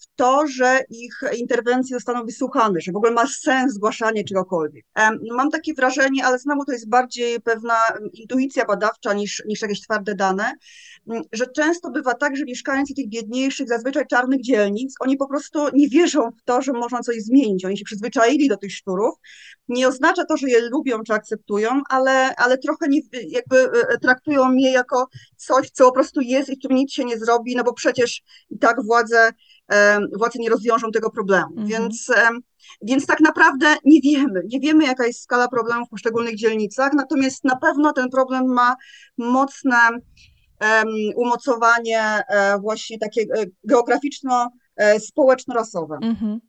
w 0.02 0.16
to, 0.16 0.46
że 0.46 0.80
ich 0.90 1.20
interwencje 1.36 1.96
zostaną 1.96 2.24
wysłuchane, 2.24 2.80
że 2.80 2.92
w 2.92 2.96
ogóle 2.96 3.12
ma 3.12 3.26
sens 3.26 3.72
zgłaszanie 3.74 4.24
czegokolwiek. 4.24 4.84
Mam 5.30 5.50
takie 5.50 5.74
wrażenie, 5.74 6.24
ale 6.24 6.38
znowu 6.38 6.64
to 6.64 6.72
jest 6.72 6.88
bardziej 6.88 7.40
pewna 7.40 7.76
intuicja 8.12 8.64
badawcza 8.64 9.12
niż, 9.14 9.42
niż 9.46 9.62
jakieś 9.62 9.80
twarde 9.80 10.14
dane, 10.14 10.52
że 11.32 11.46
często 11.46 11.90
bywa 11.90 12.14
tak, 12.14 12.36
że 12.36 12.44
mieszkańcy 12.44 12.94
tych 12.94 13.08
biedniejszych, 13.08 13.68
zazwyczaj 13.68 14.06
czarnych 14.06 14.42
dzielnic, 14.42 14.94
oni 15.00 15.16
po 15.16 15.28
prostu 15.28 15.58
nie 15.72 15.88
wierzą 15.88 16.30
w 16.30 16.42
to, 16.44 16.62
że 16.62 16.72
można 16.72 17.00
coś 17.00 17.16
zmienić. 17.22 17.64
Oni 17.64 17.78
się 17.78 17.84
przyzwyczaili 17.84 18.48
do 18.48 18.56
tych 18.56 18.72
szczurów. 18.72 19.14
Nie 19.68 19.88
oznacza 19.88 20.24
to, 20.24 20.36
że 20.36 20.48
je 20.48 20.60
lubią 20.60 21.02
czy 21.02 21.12
akceptują, 21.12 21.80
ale, 21.88 22.36
ale 22.36 22.58
trochę 22.58 22.88
nie, 22.88 23.00
jakby 23.28 23.58
e, 23.58 23.98
traktują 23.98 24.52
je 24.52 24.70
jako 24.70 25.08
coś, 25.36 25.70
co 25.70 25.84
po 25.84 25.92
prostu 25.92 26.17
jest 26.20 26.50
i 26.50 26.54
z 26.54 26.58
czym 26.58 26.72
nic 26.72 26.92
się 26.92 27.04
nie 27.04 27.18
zrobi, 27.18 27.56
no 27.56 27.64
bo 27.64 27.72
przecież 27.72 28.22
i 28.50 28.58
tak 28.58 28.84
władze, 28.84 29.30
władze 30.18 30.38
nie 30.38 30.50
rozwiążą 30.50 30.90
tego 30.90 31.10
problemu. 31.10 31.48
Mhm. 31.50 31.66
Więc, 31.66 32.06
więc 32.82 33.06
tak 33.06 33.20
naprawdę 33.20 33.76
nie 33.84 34.00
wiemy. 34.00 34.42
Nie 34.48 34.60
wiemy, 34.60 34.84
jaka 34.84 35.06
jest 35.06 35.22
skala 35.22 35.48
problemu 35.48 35.86
w 35.86 35.88
poszczególnych 35.88 36.36
dzielnicach, 36.36 36.92
natomiast 36.92 37.44
na 37.44 37.56
pewno 37.56 37.92
ten 37.92 38.08
problem 38.10 38.52
ma 38.54 38.76
mocne 39.18 39.78
umocowanie 41.16 42.00
e, 42.28 42.58
właśnie 42.58 42.98
takie 42.98 43.22
e, 43.22 43.44
geograficzno 43.64 44.50
społeczno-rasowe. 44.98 45.98
Mhm. 46.02 46.40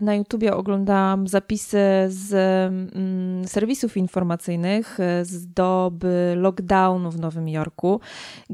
Na 0.00 0.14
YouTubie 0.14 0.54
oglądałam 0.54 1.28
zapisy 1.28 1.78
z 2.08 2.32
mm, 2.34 3.48
serwisów 3.48 3.96
informacyjnych 3.96 4.98
z 5.22 5.52
doby 5.52 6.34
lockdownu 6.36 7.10
w 7.10 7.20
Nowym 7.20 7.48
Jorku, 7.48 8.00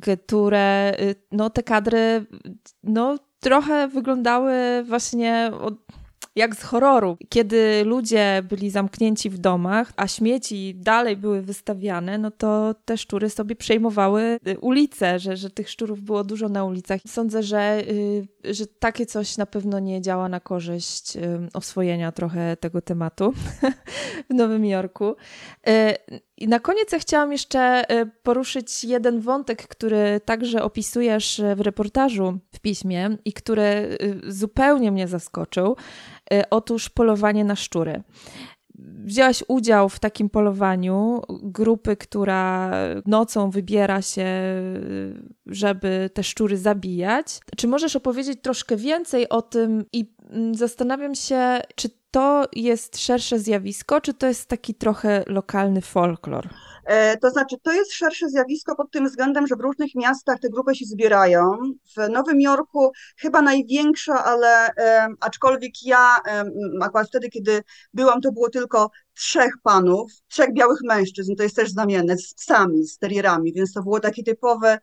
które, 0.03 0.97
y, 1.01 1.15
no 1.33 1.51
te 1.51 1.63
kadry, 1.63 2.27
no 2.83 3.19
trochę 3.41 3.89
wyglądały 3.89 4.85
właśnie 4.85 5.51
od 5.61 5.75
jak 6.37 6.57
z 6.57 6.63
horroru, 6.63 7.17
kiedy 7.29 7.85
ludzie 7.85 8.43
byli 8.49 8.71
zamknięci 8.71 9.31
w 9.31 9.39
domach, 9.39 9.93
a 9.97 10.09
śmieci 10.09 10.75
dalej 10.75 11.17
były 11.17 11.43
wystawiane, 11.43 12.19
no 12.19 12.31
to 12.31 12.75
te 12.85 12.99
szczury 12.99 13.31
sobie 13.31 13.57
przejmowały 13.57 14.39
y, 14.49 14.59
ulice, 14.59 15.19
że, 15.19 15.37
że 15.37 15.51
tych 15.51 15.71
szczurów 15.71 16.03
było 16.03 16.25
dużo 16.25 16.49
na 16.49 16.65
ulicach. 16.65 17.01
Sądzę, 17.07 17.43
że, 17.43 17.83
y, 17.89 18.55
że 18.55 18.67
takie 18.67 19.07
coś 19.07 19.37
na 19.37 19.47
pewno 19.47 19.79
nie 19.79 20.01
działa 20.01 20.29
na 20.29 20.41
korzyść 20.41 21.19
oswojenia 21.55 22.13
trochę 22.13 22.57
tego 22.57 22.81
tematu 22.81 23.33
w 24.31 24.35
Nowym 24.35 24.65
Jorku. 24.65 25.17
Y, 26.41 26.45
I 26.45 26.49
na 26.49 26.61
koniec 26.61 26.93
ja 26.93 26.99
chciałam 26.99 27.33
jeszcze 27.33 27.85
poruszyć 28.23 28.85
jeden 28.85 29.21
wątek, 29.21 29.69
który 29.69 30.21
także 30.25 30.63
opisujesz 30.63 31.43
w 31.57 31.61
reportażu 31.61 32.39
w 32.53 32.61
piśmie 32.61 33.17
i 33.25 33.33
który 33.33 33.99
zupełnie 34.29 34.93
mnie 34.93 35.09
zaskoczył. 35.09 35.77
Otóż 36.51 36.89
polowanie 36.89 37.45
na 37.45 37.57
szczury. 37.57 38.03
Wzięłaś 39.05 39.45
udział 39.49 39.89
w 39.89 40.01
takim 40.01 40.31
polowaniu 40.31 41.23
grupy, 41.43 41.97
która 41.97 42.71
nocą 43.07 43.51
wybiera 43.51 44.03
się, 44.03 44.27
żeby 45.47 46.11
te 46.15 46.23
szczury 46.23 46.57
zabijać. 46.57 47.41
Czy 47.57 47.69
możesz 47.69 47.97
opowiedzieć 47.97 48.39
troszkę 48.43 48.77
więcej 48.77 49.29
o 49.29 49.43
tym 49.43 49.85
i 49.93 50.15
zastanawiam 50.53 51.15
się, 51.15 51.61
czy 51.75 51.89
to 52.11 52.45
jest 52.53 52.99
szersze 52.99 53.39
zjawisko, 53.39 54.01
czy 54.01 54.15
to 54.15 54.27
jest 54.27 54.49
taki 54.49 54.75
trochę 54.75 55.25
lokalny 55.27 55.81
folklor? 55.81 56.49
E, 56.85 57.17
to 57.17 57.31
znaczy, 57.31 57.57
to 57.63 57.73
jest 57.73 57.93
szersze 57.93 58.29
zjawisko 58.29 58.77
pod 58.77 58.91
tym 58.91 59.07
względem, 59.07 59.47
że 59.47 59.57
w 59.57 59.61
różnych 59.61 59.95
miastach 59.95 60.41
te 60.41 60.49
grupy 60.49 60.75
się 60.75 60.85
zbierają. 60.85 61.51
W 61.97 62.09
Nowym 62.09 62.41
Jorku 62.41 62.93
chyba 63.17 63.43
największa, 63.43 64.25
ale 64.25 64.71
aczkolwiek 65.21 65.73
ja 65.85 66.17
akurat 66.83 67.09
wtedy, 67.09 67.29
kiedy 67.29 67.63
byłam, 67.95 68.21
to 68.21 68.33
było 68.33 68.51
tylko 68.51 68.91
trzech 69.15 69.55
panów, 69.63 70.13
trzech 70.29 70.53
białych 70.53 70.79
mężczyzn, 70.85 71.35
to 71.37 71.43
jest 71.43 71.57
też 71.57 71.71
znamienne, 71.71 72.19
z 72.19 72.35
psami, 72.35 72.87
z 72.87 72.99
terrierami, 72.99 73.53
więc 73.53 73.73
to 73.73 73.83
było 73.83 74.01
taki 74.01 74.25
typowy 74.25 74.79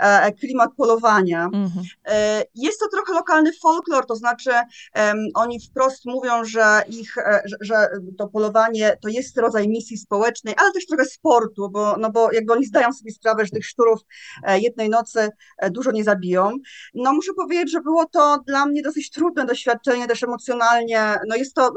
e, 0.00 0.32
klimat 0.32 0.70
polowania. 0.76 1.44
Mhm. 1.44 1.84
E, 2.04 2.42
jest 2.54 2.80
to 2.80 2.88
trochę 2.88 3.12
lokalny 3.12 3.52
folklor, 3.62 4.06
to 4.06 4.16
znaczy 4.16 4.50
e, 4.96 5.14
oni 5.34 5.60
wprost 5.60 6.04
mówią, 6.04 6.44
że 6.44 6.82
ich, 6.88 7.18
e, 7.18 7.42
że, 7.44 7.56
że, 7.60 7.88
to 8.18 8.28
polowanie 8.28 8.96
to 9.02 9.08
jest 9.08 9.38
rodzaj 9.38 9.68
misji 9.68 9.98
społecznej, 9.98 10.54
ale 10.58 10.72
też 10.72 10.86
trochę 10.86 11.04
sportu, 11.04 11.70
bo, 11.70 11.96
no 11.96 12.10
bo 12.10 12.32
jakby 12.32 12.52
oni 12.52 12.64
zdają 12.64 12.92
sobie 12.92 13.12
sprawę, 13.12 13.44
że 13.44 13.50
tych 13.50 13.66
szczurów 13.66 14.00
e, 14.42 14.60
jednej 14.60 14.88
nocy 14.88 15.30
e, 15.58 15.70
dużo 15.70 15.92
nie 15.92 16.04
zabiją. 16.04 16.50
No 16.94 17.12
muszę 17.12 17.32
powiedzieć, 17.34 17.72
że 17.72 17.80
było 17.80 18.06
to 18.06 18.38
dla 18.46 18.66
mnie 18.66 18.82
dosyć 18.82 19.10
trudne 19.10 19.46
doświadczenie, 19.46 20.06
też 20.06 20.22
emocjonalnie, 20.22 21.14
no 21.28 21.36
jest 21.36 21.54
to 21.54 21.72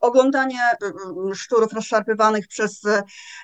oglądanie 0.00 0.60
szczurów 1.46 1.72
rozszarpywanych 1.72 2.48
przez, 2.48 2.80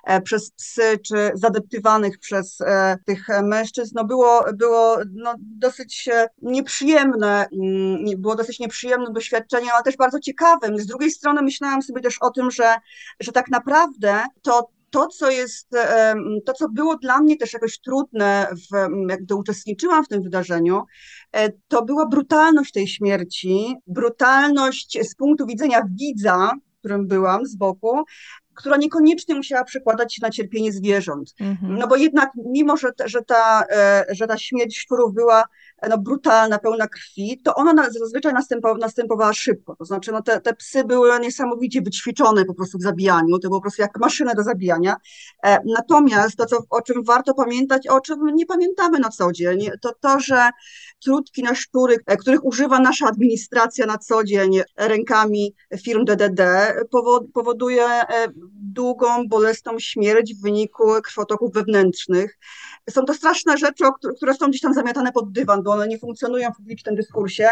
e, 0.05 0.21
przez 0.21 0.51
psy, 0.51 0.99
czy 1.07 1.31
zadeptywanych 1.35 2.19
przez 2.19 2.61
e, 2.61 2.97
tych 3.07 3.27
mężczyzn, 3.43 3.93
no 3.97 4.05
było, 4.05 4.45
było 4.55 4.97
no 5.15 5.35
dosyć 5.39 6.09
e, 6.13 6.29
nieprzyjemne, 6.43 7.47
mm, 7.53 8.05
było 8.19 8.37
dosyć 8.37 8.61
nieprzyjemnym 8.61 9.13
doświadczeniem, 9.13 9.71
ale 9.75 9.83
też 9.83 9.97
bardzo 9.97 10.21
ciekawym. 10.21 10.79
Z 10.79 10.87
drugiej 10.87 11.11
strony 11.11 11.43
myślałam 11.43 11.83
sobie 11.83 12.01
też 12.01 12.19
o 12.21 12.31
tym, 12.31 12.51
że, 12.51 12.75
że 13.21 13.33
tak 13.33 13.51
naprawdę 13.51 14.25
to 14.43 14.69
to, 14.91 15.07
co 15.07 15.31
jest, 15.31 15.69
to, 16.47 16.53
co 16.53 16.69
było 16.69 16.97
dla 16.97 17.21
mnie 17.21 17.37
też 17.37 17.53
jakoś 17.53 17.81
trudne, 17.81 18.49
w, 18.53 18.89
jak 19.09 19.23
gdy 19.23 19.35
uczestniczyłam 19.35 20.05
w 20.05 20.09
tym 20.09 20.23
wydarzeniu, 20.23 20.83
to 21.69 21.85
była 21.85 22.07
brutalność 22.07 22.73
tej 22.73 22.89
śmierci, 22.89 23.77
brutalność 23.87 24.99
z 25.03 25.15
punktu 25.15 25.47
widzenia 25.47 25.83
widza, 25.91 26.51
którym 26.83 27.07
byłam 27.07 27.47
z 27.47 27.57
boku, 27.57 28.05
która 28.55 28.77
niekoniecznie 28.77 29.35
musiała 29.35 29.65
przekładać 29.65 30.15
się 30.15 30.23
na 30.23 30.31
cierpienie 30.31 30.73
zwierząt. 30.73 31.35
Mhm. 31.41 31.79
No 31.79 31.87
bo 31.87 31.97
jednak, 31.97 32.31
mimo 32.47 32.77
że, 32.77 32.89
że, 33.05 33.23
ta, 33.23 33.65
e, 33.71 34.05
że 34.11 34.27
ta 34.27 34.39
śmierć 34.39 34.79
szczurów 34.79 35.15
była 35.15 35.45
no, 35.89 35.99
brutalna, 35.99 36.59
pełna 36.59 36.89
krwi, 36.89 37.41
to 37.45 37.55
ona 37.55 37.91
zazwyczaj 37.91 38.33
następowała, 38.81 39.33
szybko. 39.33 39.77
To 39.77 39.85
znaczy, 39.85 40.13
no, 40.13 40.23
te, 40.23 40.41
te 40.41 40.55
psy 40.55 40.85
były 40.85 41.21
niesamowicie 41.21 41.83
wyćwiczone 41.83 42.45
po 42.45 42.55
prostu 42.55 42.79
w 42.79 42.83
zabijaniu, 42.83 43.39
to 43.39 43.49
było 43.49 43.61
po 43.61 43.63
prostu 43.63 43.83
jak 43.83 43.99
maszyna 43.99 44.35
do 44.35 44.43
zabijania. 44.43 44.97
E, 45.45 45.59
natomiast 45.67 46.37
to, 46.37 46.47
co, 46.47 46.59
o 46.71 46.83
czym 46.83 47.05
warto 47.05 47.35
pamiętać, 47.35 47.89
o 47.89 48.01
czym 48.01 48.27
nie 48.35 48.47
pamiętamy 48.47 48.99
na 48.99 49.09
co 49.09 49.33
dzień, 49.33 49.71
to 49.81 49.93
to, 50.01 50.21
że 50.21 50.51
trutki 51.05 51.43
na 51.43 51.55
szczury, 51.55 51.97
e, 52.07 52.17
których 52.17 52.45
używa 52.45 52.79
nasza 52.79 53.07
administracja 53.07 53.87
na 53.87 53.99
co 53.99 54.25
dzień 54.25 54.61
rękami 54.77 55.55
firm 55.83 56.05
DDD, 56.05 56.43
powoduje 57.35 57.87
e, 57.87 58.29
długą, 58.55 59.29
bolesną 59.29 59.79
śmierć 59.79 60.35
w 60.35 60.43
wyniku 60.43 60.85
krwotoków 61.03 61.53
wewnętrznych. 61.53 62.39
Są 62.91 63.05
to 63.05 63.15
straszne 63.15 63.59
rzeczy, 63.59 63.85
które 64.17 64.35
są 64.35 64.49
gdzieś 64.49 64.61
tam 64.61 64.75
zamiatane 64.75 65.13
pod 65.13 65.33
dywan, 65.33 65.63
bo 65.63 65.72
one 65.73 65.89
nie 65.89 65.99
funkcjonują 65.99 66.53
w 66.53 66.57
publicznym 66.57 66.95
dyskursie. 66.95 67.49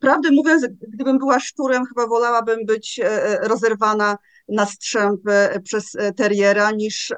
Prawdę 0.00 0.30
mówiąc, 0.30 0.66
gdybym 0.88 1.18
była 1.18 1.40
szczurem, 1.40 1.86
chyba 1.86 2.06
wolałabym 2.06 2.66
być 2.66 3.00
e, 3.04 3.38
rozerwana 3.48 4.18
na 4.48 4.66
strzęp 4.66 5.20
przez 5.64 5.96
teriera 6.16 6.70
niż 6.70 7.12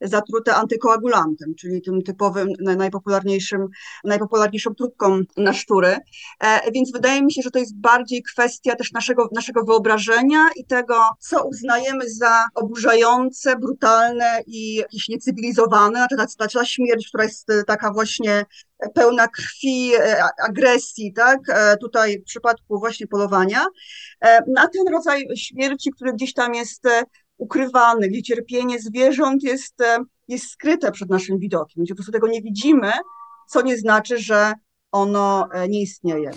zatrute 0.00 0.54
antykoagulantem, 0.54 1.54
czyli 1.54 1.82
tym 1.82 2.02
typowym, 2.02 2.48
najpopularniejszym, 2.60 3.68
najpopularniejszą 4.04 4.74
trupką 4.74 5.20
na 5.36 5.52
szczury. 5.52 5.96
E, 6.40 6.70
więc 6.70 6.92
wydaje 6.92 7.22
mi 7.22 7.32
się, 7.32 7.42
że 7.42 7.50
to 7.50 7.58
jest 7.58 7.76
bardziej 7.76 8.22
kwestia 8.22 8.76
też 8.76 8.92
naszego, 8.92 9.28
naszego 9.32 9.64
wyobrażenia 9.64 10.48
i 10.56 10.64
tego, 10.64 10.94
co 11.20 11.44
uznajemy 11.44 12.10
za 12.10 12.44
oburzające, 12.54 13.56
brutalne 13.56 14.40
i 14.46 14.74
jakieś 14.74 15.08
niecywilizowane, 15.08 15.98
znaczy 15.98 16.16
ta, 16.16 16.46
ta, 16.46 16.58
ta 16.58 16.64
śmierć, 16.64 17.08
która 17.08 17.24
jest 17.24 17.48
taka 17.66 17.92
właśnie 17.92 18.44
pełna 18.94 19.28
krwi, 19.28 19.94
e, 19.94 20.22
agresji, 20.48 21.12
tak? 21.12 21.38
E, 21.48 21.76
tutaj 21.76 22.20
w 22.20 22.24
przypadku 22.24 22.78
właśnie 22.78 23.06
polowania. 23.06 23.66
Na 24.46 24.68
ten 24.68 24.88
rodzaj 24.92 25.26
śmierci, 25.36 25.90
który 25.90 26.12
gdzieś 26.12 26.34
tam 26.34 26.54
jest 26.54 26.86
ukrywany, 27.42 28.08
gdzie 28.08 28.22
cierpienie 28.22 28.78
zwierząt 28.78 29.42
jest, 29.42 29.80
e, 29.80 29.98
jest 30.28 30.50
skryte 30.50 30.92
przed 30.92 31.10
naszym 31.10 31.38
widokiem, 31.38 31.84
gdzie 31.84 31.94
po 31.94 31.96
prostu 31.96 32.12
tego 32.12 32.28
nie 32.28 32.42
widzimy, 32.42 32.92
co 33.48 33.62
nie 33.62 33.78
znaczy, 33.78 34.18
że 34.18 34.52
ono 34.92 35.48
e, 35.52 35.68
nie 35.68 35.82
istnieje 35.82 36.30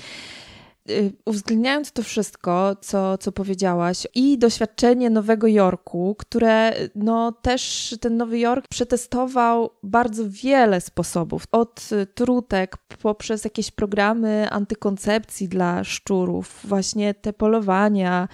uwzględniając 1.25 1.91
to 1.91 2.03
wszystko, 2.03 2.75
co, 2.81 3.17
co 3.17 3.31
powiedziałaś, 3.31 4.07
i 4.15 4.37
doświadczenie 4.37 5.09
Nowego 5.09 5.47
Jorku, 5.47 6.15
które 6.19 6.73
no 6.95 7.31
też 7.31 7.95
ten 8.01 8.17
Nowy 8.17 8.39
Jork 8.39 8.65
przetestował 8.69 9.69
bardzo 9.83 10.23
wiele 10.27 10.81
sposobów. 10.81 11.43
Od 11.51 11.89
trutek 12.15 12.77
poprzez 13.01 13.43
jakieś 13.43 13.71
programy 13.71 14.47
antykoncepcji 14.49 15.47
dla 15.47 15.83
szczurów, 15.83 16.59
właśnie 16.63 17.13
te 17.13 17.33
polowania 17.33 18.27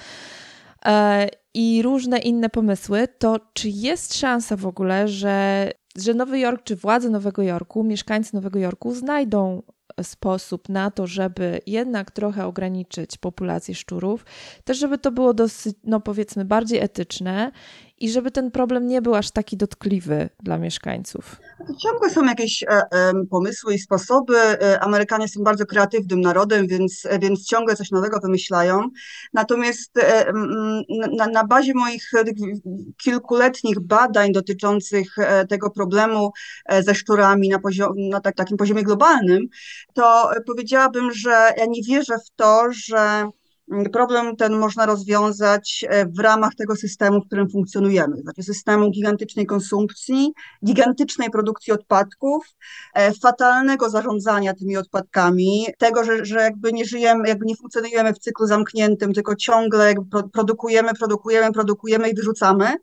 e, 0.86 1.28
i 1.54 1.82
różne 1.82 2.20
inne 2.20 2.50
pomysły, 2.50 3.08
to 3.20 3.40
czy 3.54 3.70
jest 3.70 4.18
szansa 4.18 4.56
w 4.56 4.66
ogóle, 4.66 5.08
że, 5.08 5.72
że 5.98 6.14
Nowy 6.14 6.40
Jork, 6.40 6.64
czy 6.64 6.76
władze 6.76 7.10
Nowego 7.10 7.42
Jorku, 7.42 7.84
mieszkańcy 7.84 8.36
Nowego 8.36 8.60
Jorku 8.60 8.94
znajdą 8.94 9.62
sposób 10.04 10.70
na 10.70 10.92
to, 10.92 11.08
żeby 11.08 11.62
jednak 11.68 12.12
trochę 12.12 12.46
ograniczyć 12.46 13.18
populację 13.18 13.76
szczurów, 13.76 14.26
też 14.64 14.78
żeby 14.78 14.98
to 14.98 15.12
było 15.12 15.34
dosyć, 15.34 15.76
no 15.84 16.00
powiedzmy, 16.00 16.46
bardziej 16.46 16.80
etyczne 16.80 17.52
i 18.02 18.10
żeby 18.10 18.32
ten 18.32 18.52
problem 18.52 18.88
nie 18.88 19.02
był 19.02 19.16
aż 19.16 19.32
taki 19.32 19.58
dotkliwy 19.58 20.30
dla 20.44 20.58
mieszkańców. 20.58 21.42
Ciągle 21.84 22.10
są 22.10 22.26
jakieś 22.26 22.64
e, 22.64 22.68
e, 22.70 23.14
pomysły 23.30 23.74
i 23.74 23.80
sposoby. 23.80 24.38
E, 24.38 24.80
Amerykanie 24.80 25.28
są 25.28 25.44
bardzo 25.44 25.66
kreatywnym 25.66 26.22
narodem, 26.22 26.68
więc, 26.68 27.08
więc 27.22 27.46
ciągle 27.46 27.76
coś 27.76 27.92
nowego 27.92 28.20
wymyślają. 28.20 28.90
Natomiast 29.34 29.92
na, 31.18 31.28
na, 31.28 31.48
bazie 31.48 31.74
moich 31.74 32.12
kilkuletnich 33.04 33.80
badań 33.80 34.32
dotyczących 34.32 35.16
tego 35.50 35.70
problemu 35.70 36.32
ze 36.80 36.96
szczurami 36.96 37.50
na, 37.50 37.60
poziom, 37.60 37.94
na 37.98 38.20
tak, 38.20 38.36
takim 38.36 38.58
poziomie 38.58 38.84
globalnym, 38.84 39.48
to 39.94 40.30
powiedziałabym, 40.48 41.12
że 41.14 41.54
ja 41.58 41.66
nie 41.66 41.84
wierzę 41.84 42.16
w 42.26 42.36
to, 42.36 42.68
że 42.72 43.30
problem 43.94 44.36
ten 44.36 44.60
można 44.60 44.86
rozwiązać 44.86 45.86
e, 45.90 46.06
w 46.06 46.20
ramach 46.20 46.56
tego 46.56 46.76
systemu, 46.76 47.22
w 47.22 47.26
którym 47.26 47.50
funkcjonujemy, 47.50 48.18
znaczy 48.18 48.44
systemu 48.44 48.92
gigantycznej 48.92 49.46
konsumpcji, 49.46 50.34
gigantycznej 50.66 51.30
produkcji 51.30 51.74
odpadków, 51.74 52.46
e, 52.94 53.14
fatalnego 53.14 53.90
zarządzania 53.90 54.54
tymi 54.54 54.78
odpadkami, 54.78 55.68
tego, 55.78 56.04
że, 56.04 56.26
że 56.26 56.42
jakby 56.42 56.74
nie 56.74 56.86
żyjemy, 56.86 57.28
jakby 57.28 57.46
nie 57.46 57.56
funkcjonujemy 57.56 58.14
w 58.14 58.20
cyklu 58.20 58.48
zamkniętym, 58.48 59.14
tylko 59.14 59.36
ciągle 59.36 59.94
produkujemy, 60.34 60.94
produkujemy, 60.94 61.52
produkujemy 61.52 62.10
i 62.10 62.16
wyrzucamy. 62.16 62.76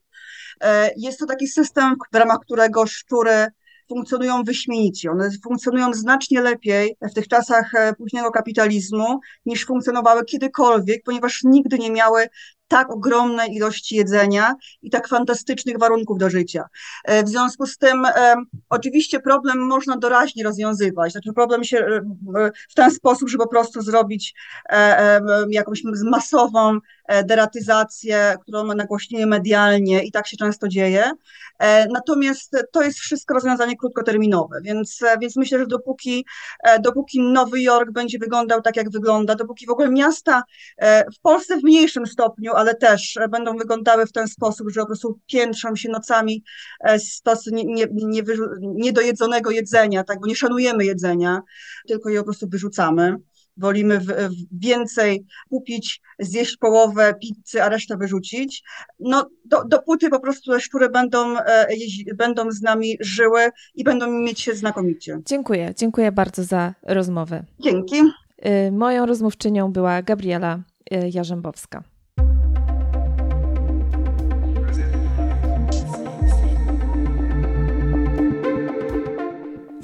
E, 0.61 0.90
jest 0.96 1.18
to 1.18 1.27
taki 1.27 1.48
system, 1.48 1.96
w 2.12 2.16
ramach 2.16 2.38
którego 2.40 2.87
szczury 2.87 3.46
funkcjonują 3.88 4.42
wyśmienicie. 4.42 5.11
One 5.11 5.31
funkcjonują 5.44 5.94
znacznie 5.94 6.40
lepiej 6.40 6.96
w 7.11 7.14
tych 7.14 7.29
czasach 7.29 7.74
e, 7.74 7.94
późnego 7.94 8.31
kapitalizmu 8.31 9.20
niż 9.46 9.66
funkcjonowały 9.66 10.24
kiedykolwiek, 10.24 11.03
ponieważ 11.05 11.40
nigdy 11.44 11.79
nie 11.79 11.90
miały 11.90 12.29
tak 12.68 12.90
ogromne 12.90 13.46
ilości 13.46 13.96
jedzenia 13.96 14.55
i 14.83 14.90
tak 14.90 15.09
fantastycznych 15.09 15.79
warunków 15.79 16.18
do 16.18 16.31
życia. 16.31 16.64
E, 17.05 17.24
w 17.24 17.29
związku 17.29 17.66
z 17.66 17.79
tym 17.79 18.05
e, 18.05 18.35
oczywiście 18.68 19.20
problem 19.20 19.59
można 19.59 19.96
doraźnie 19.96 20.44
rozwiązywać. 20.44 21.12
Znaczy 21.12 21.33
problem 21.33 21.64
się 21.64 22.03
w 22.70 22.74
ten 22.74 22.90
sposób, 22.90 23.29
żeby 23.29 23.44
po 23.44 23.51
prostu 23.51 23.83
zrobić 23.83 24.35
jakąś 25.51 25.83
masową 26.05 26.79
deratyzację, 27.24 28.34
którą 28.42 28.64
nagłośnimy 28.64 29.26
medialnie 29.26 30.04
i 30.04 30.12
tak 30.12 30.26
się 30.26 30.36
często 30.36 30.68
dzieje. 30.68 31.10
Natomiast 31.90 32.56
to 32.72 32.82
jest 32.82 32.98
wszystko 32.98 33.34
rozwiązanie 33.34 33.76
krótkoterminowe, 33.76 34.60
więc, 34.62 35.00
więc 35.20 35.36
myślę, 35.36 35.58
że 35.58 35.66
dopóki, 35.66 36.26
dopóki 36.80 37.20
Nowy 37.20 37.62
Jork 37.62 37.90
będzie 37.90 38.18
wyglądał 38.18 38.62
tak, 38.62 38.76
jak 38.76 38.90
wygląda, 38.90 39.34
dopóki 39.34 39.66
w 39.66 39.70
ogóle 39.70 39.90
miasta 39.90 40.42
w 41.16 41.20
Polsce 41.22 41.56
w 41.56 41.62
mniejszym 41.62 42.06
stopniu, 42.06 42.52
ale 42.52 42.74
też 42.74 43.18
będą 43.30 43.56
wyglądały 43.56 44.06
w 44.06 44.12
ten 44.12 44.28
sposób, 44.28 44.70
że 44.70 44.80
po 44.80 44.86
prostu 44.86 45.20
piętrzą 45.26 45.76
się 45.76 45.88
nocami 45.88 46.44
e, 46.80 46.98
stosy 46.98 47.50
niedojedzonego 48.62 49.50
nie, 49.50 49.54
nie 49.54 49.58
jedzenia, 49.58 50.04
tak, 50.04 50.20
bo 50.20 50.26
nie 50.26 50.36
szanujemy 50.36 50.84
jedzenia, 50.84 51.40
tylko 51.88 52.08
je 52.08 52.18
po 52.18 52.24
prostu 52.24 52.48
wyrzucamy. 52.48 53.16
Wolimy 53.58 53.98
w, 53.98 54.06
w 54.06 54.60
więcej 54.60 55.24
kupić, 55.50 56.00
zjeść 56.18 56.56
połowę 56.56 57.14
pizzy, 57.20 57.62
a 57.62 57.68
resztę 57.68 57.96
wyrzucić. 57.96 58.62
No, 59.00 59.30
do, 59.44 59.64
dopóty 59.64 60.08
po 60.08 60.20
prostu 60.20 60.52
te 60.52 60.60
szczury 60.60 60.88
będą, 60.88 61.38
e, 61.38 61.66
będą 62.14 62.50
z 62.50 62.62
nami 62.62 62.96
żyły 63.00 63.50
i 63.74 63.84
będą 63.84 64.10
mieć 64.10 64.40
się 64.40 64.54
znakomicie. 64.54 65.20
Dziękuję, 65.26 65.74
dziękuję 65.76 66.12
bardzo 66.12 66.44
za 66.44 66.74
rozmowę. 66.82 67.44
Dzięki. 67.60 67.96
Y, 68.46 68.72
moją 68.72 69.06
rozmówczynią 69.06 69.72
była 69.72 70.02
Gabriela 70.02 70.58
y, 70.92 71.10
Jarzębowska. 71.14 71.82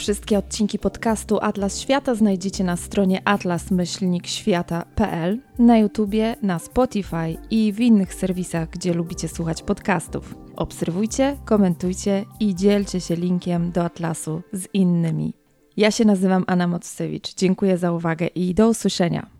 Wszystkie 0.04 0.38
odcinki 0.38 0.78
podcastu 0.78 1.38
Atlas 1.40 1.80
Świata 1.80 2.14
znajdziecie 2.14 2.64
na 2.64 2.76
stronie 2.76 3.22
atlas-świata.pl, 3.24 5.38
na 5.58 5.78
YouTubie, 5.78 6.36
na 6.42 6.58
Spotify 6.58 7.36
i 7.50 7.72
w 7.72 7.80
innych 7.80 8.14
serwisach, 8.14 8.70
gdzie 8.70 8.94
lubicie 8.94 9.28
słuchać 9.28 9.62
podcastów. 9.62 10.34
Obserwujcie, 10.56 11.36
komentujcie 11.44 12.24
i 12.40 12.54
dzielcie 12.54 13.00
się 13.00 13.16
linkiem 13.16 13.72
do 13.72 13.84
Atlasu 13.84 14.42
z 14.52 14.68
innymi. 14.72 15.34
Ja 15.76 15.90
się 15.90 16.04
nazywam 16.04 16.44
Anna 16.46 16.66
Mocewicz. 16.66 17.34
Dziękuję 17.34 17.78
za 17.78 17.92
uwagę 17.92 18.26
i 18.26 18.54
do 18.54 18.68
usłyszenia. 18.68 19.33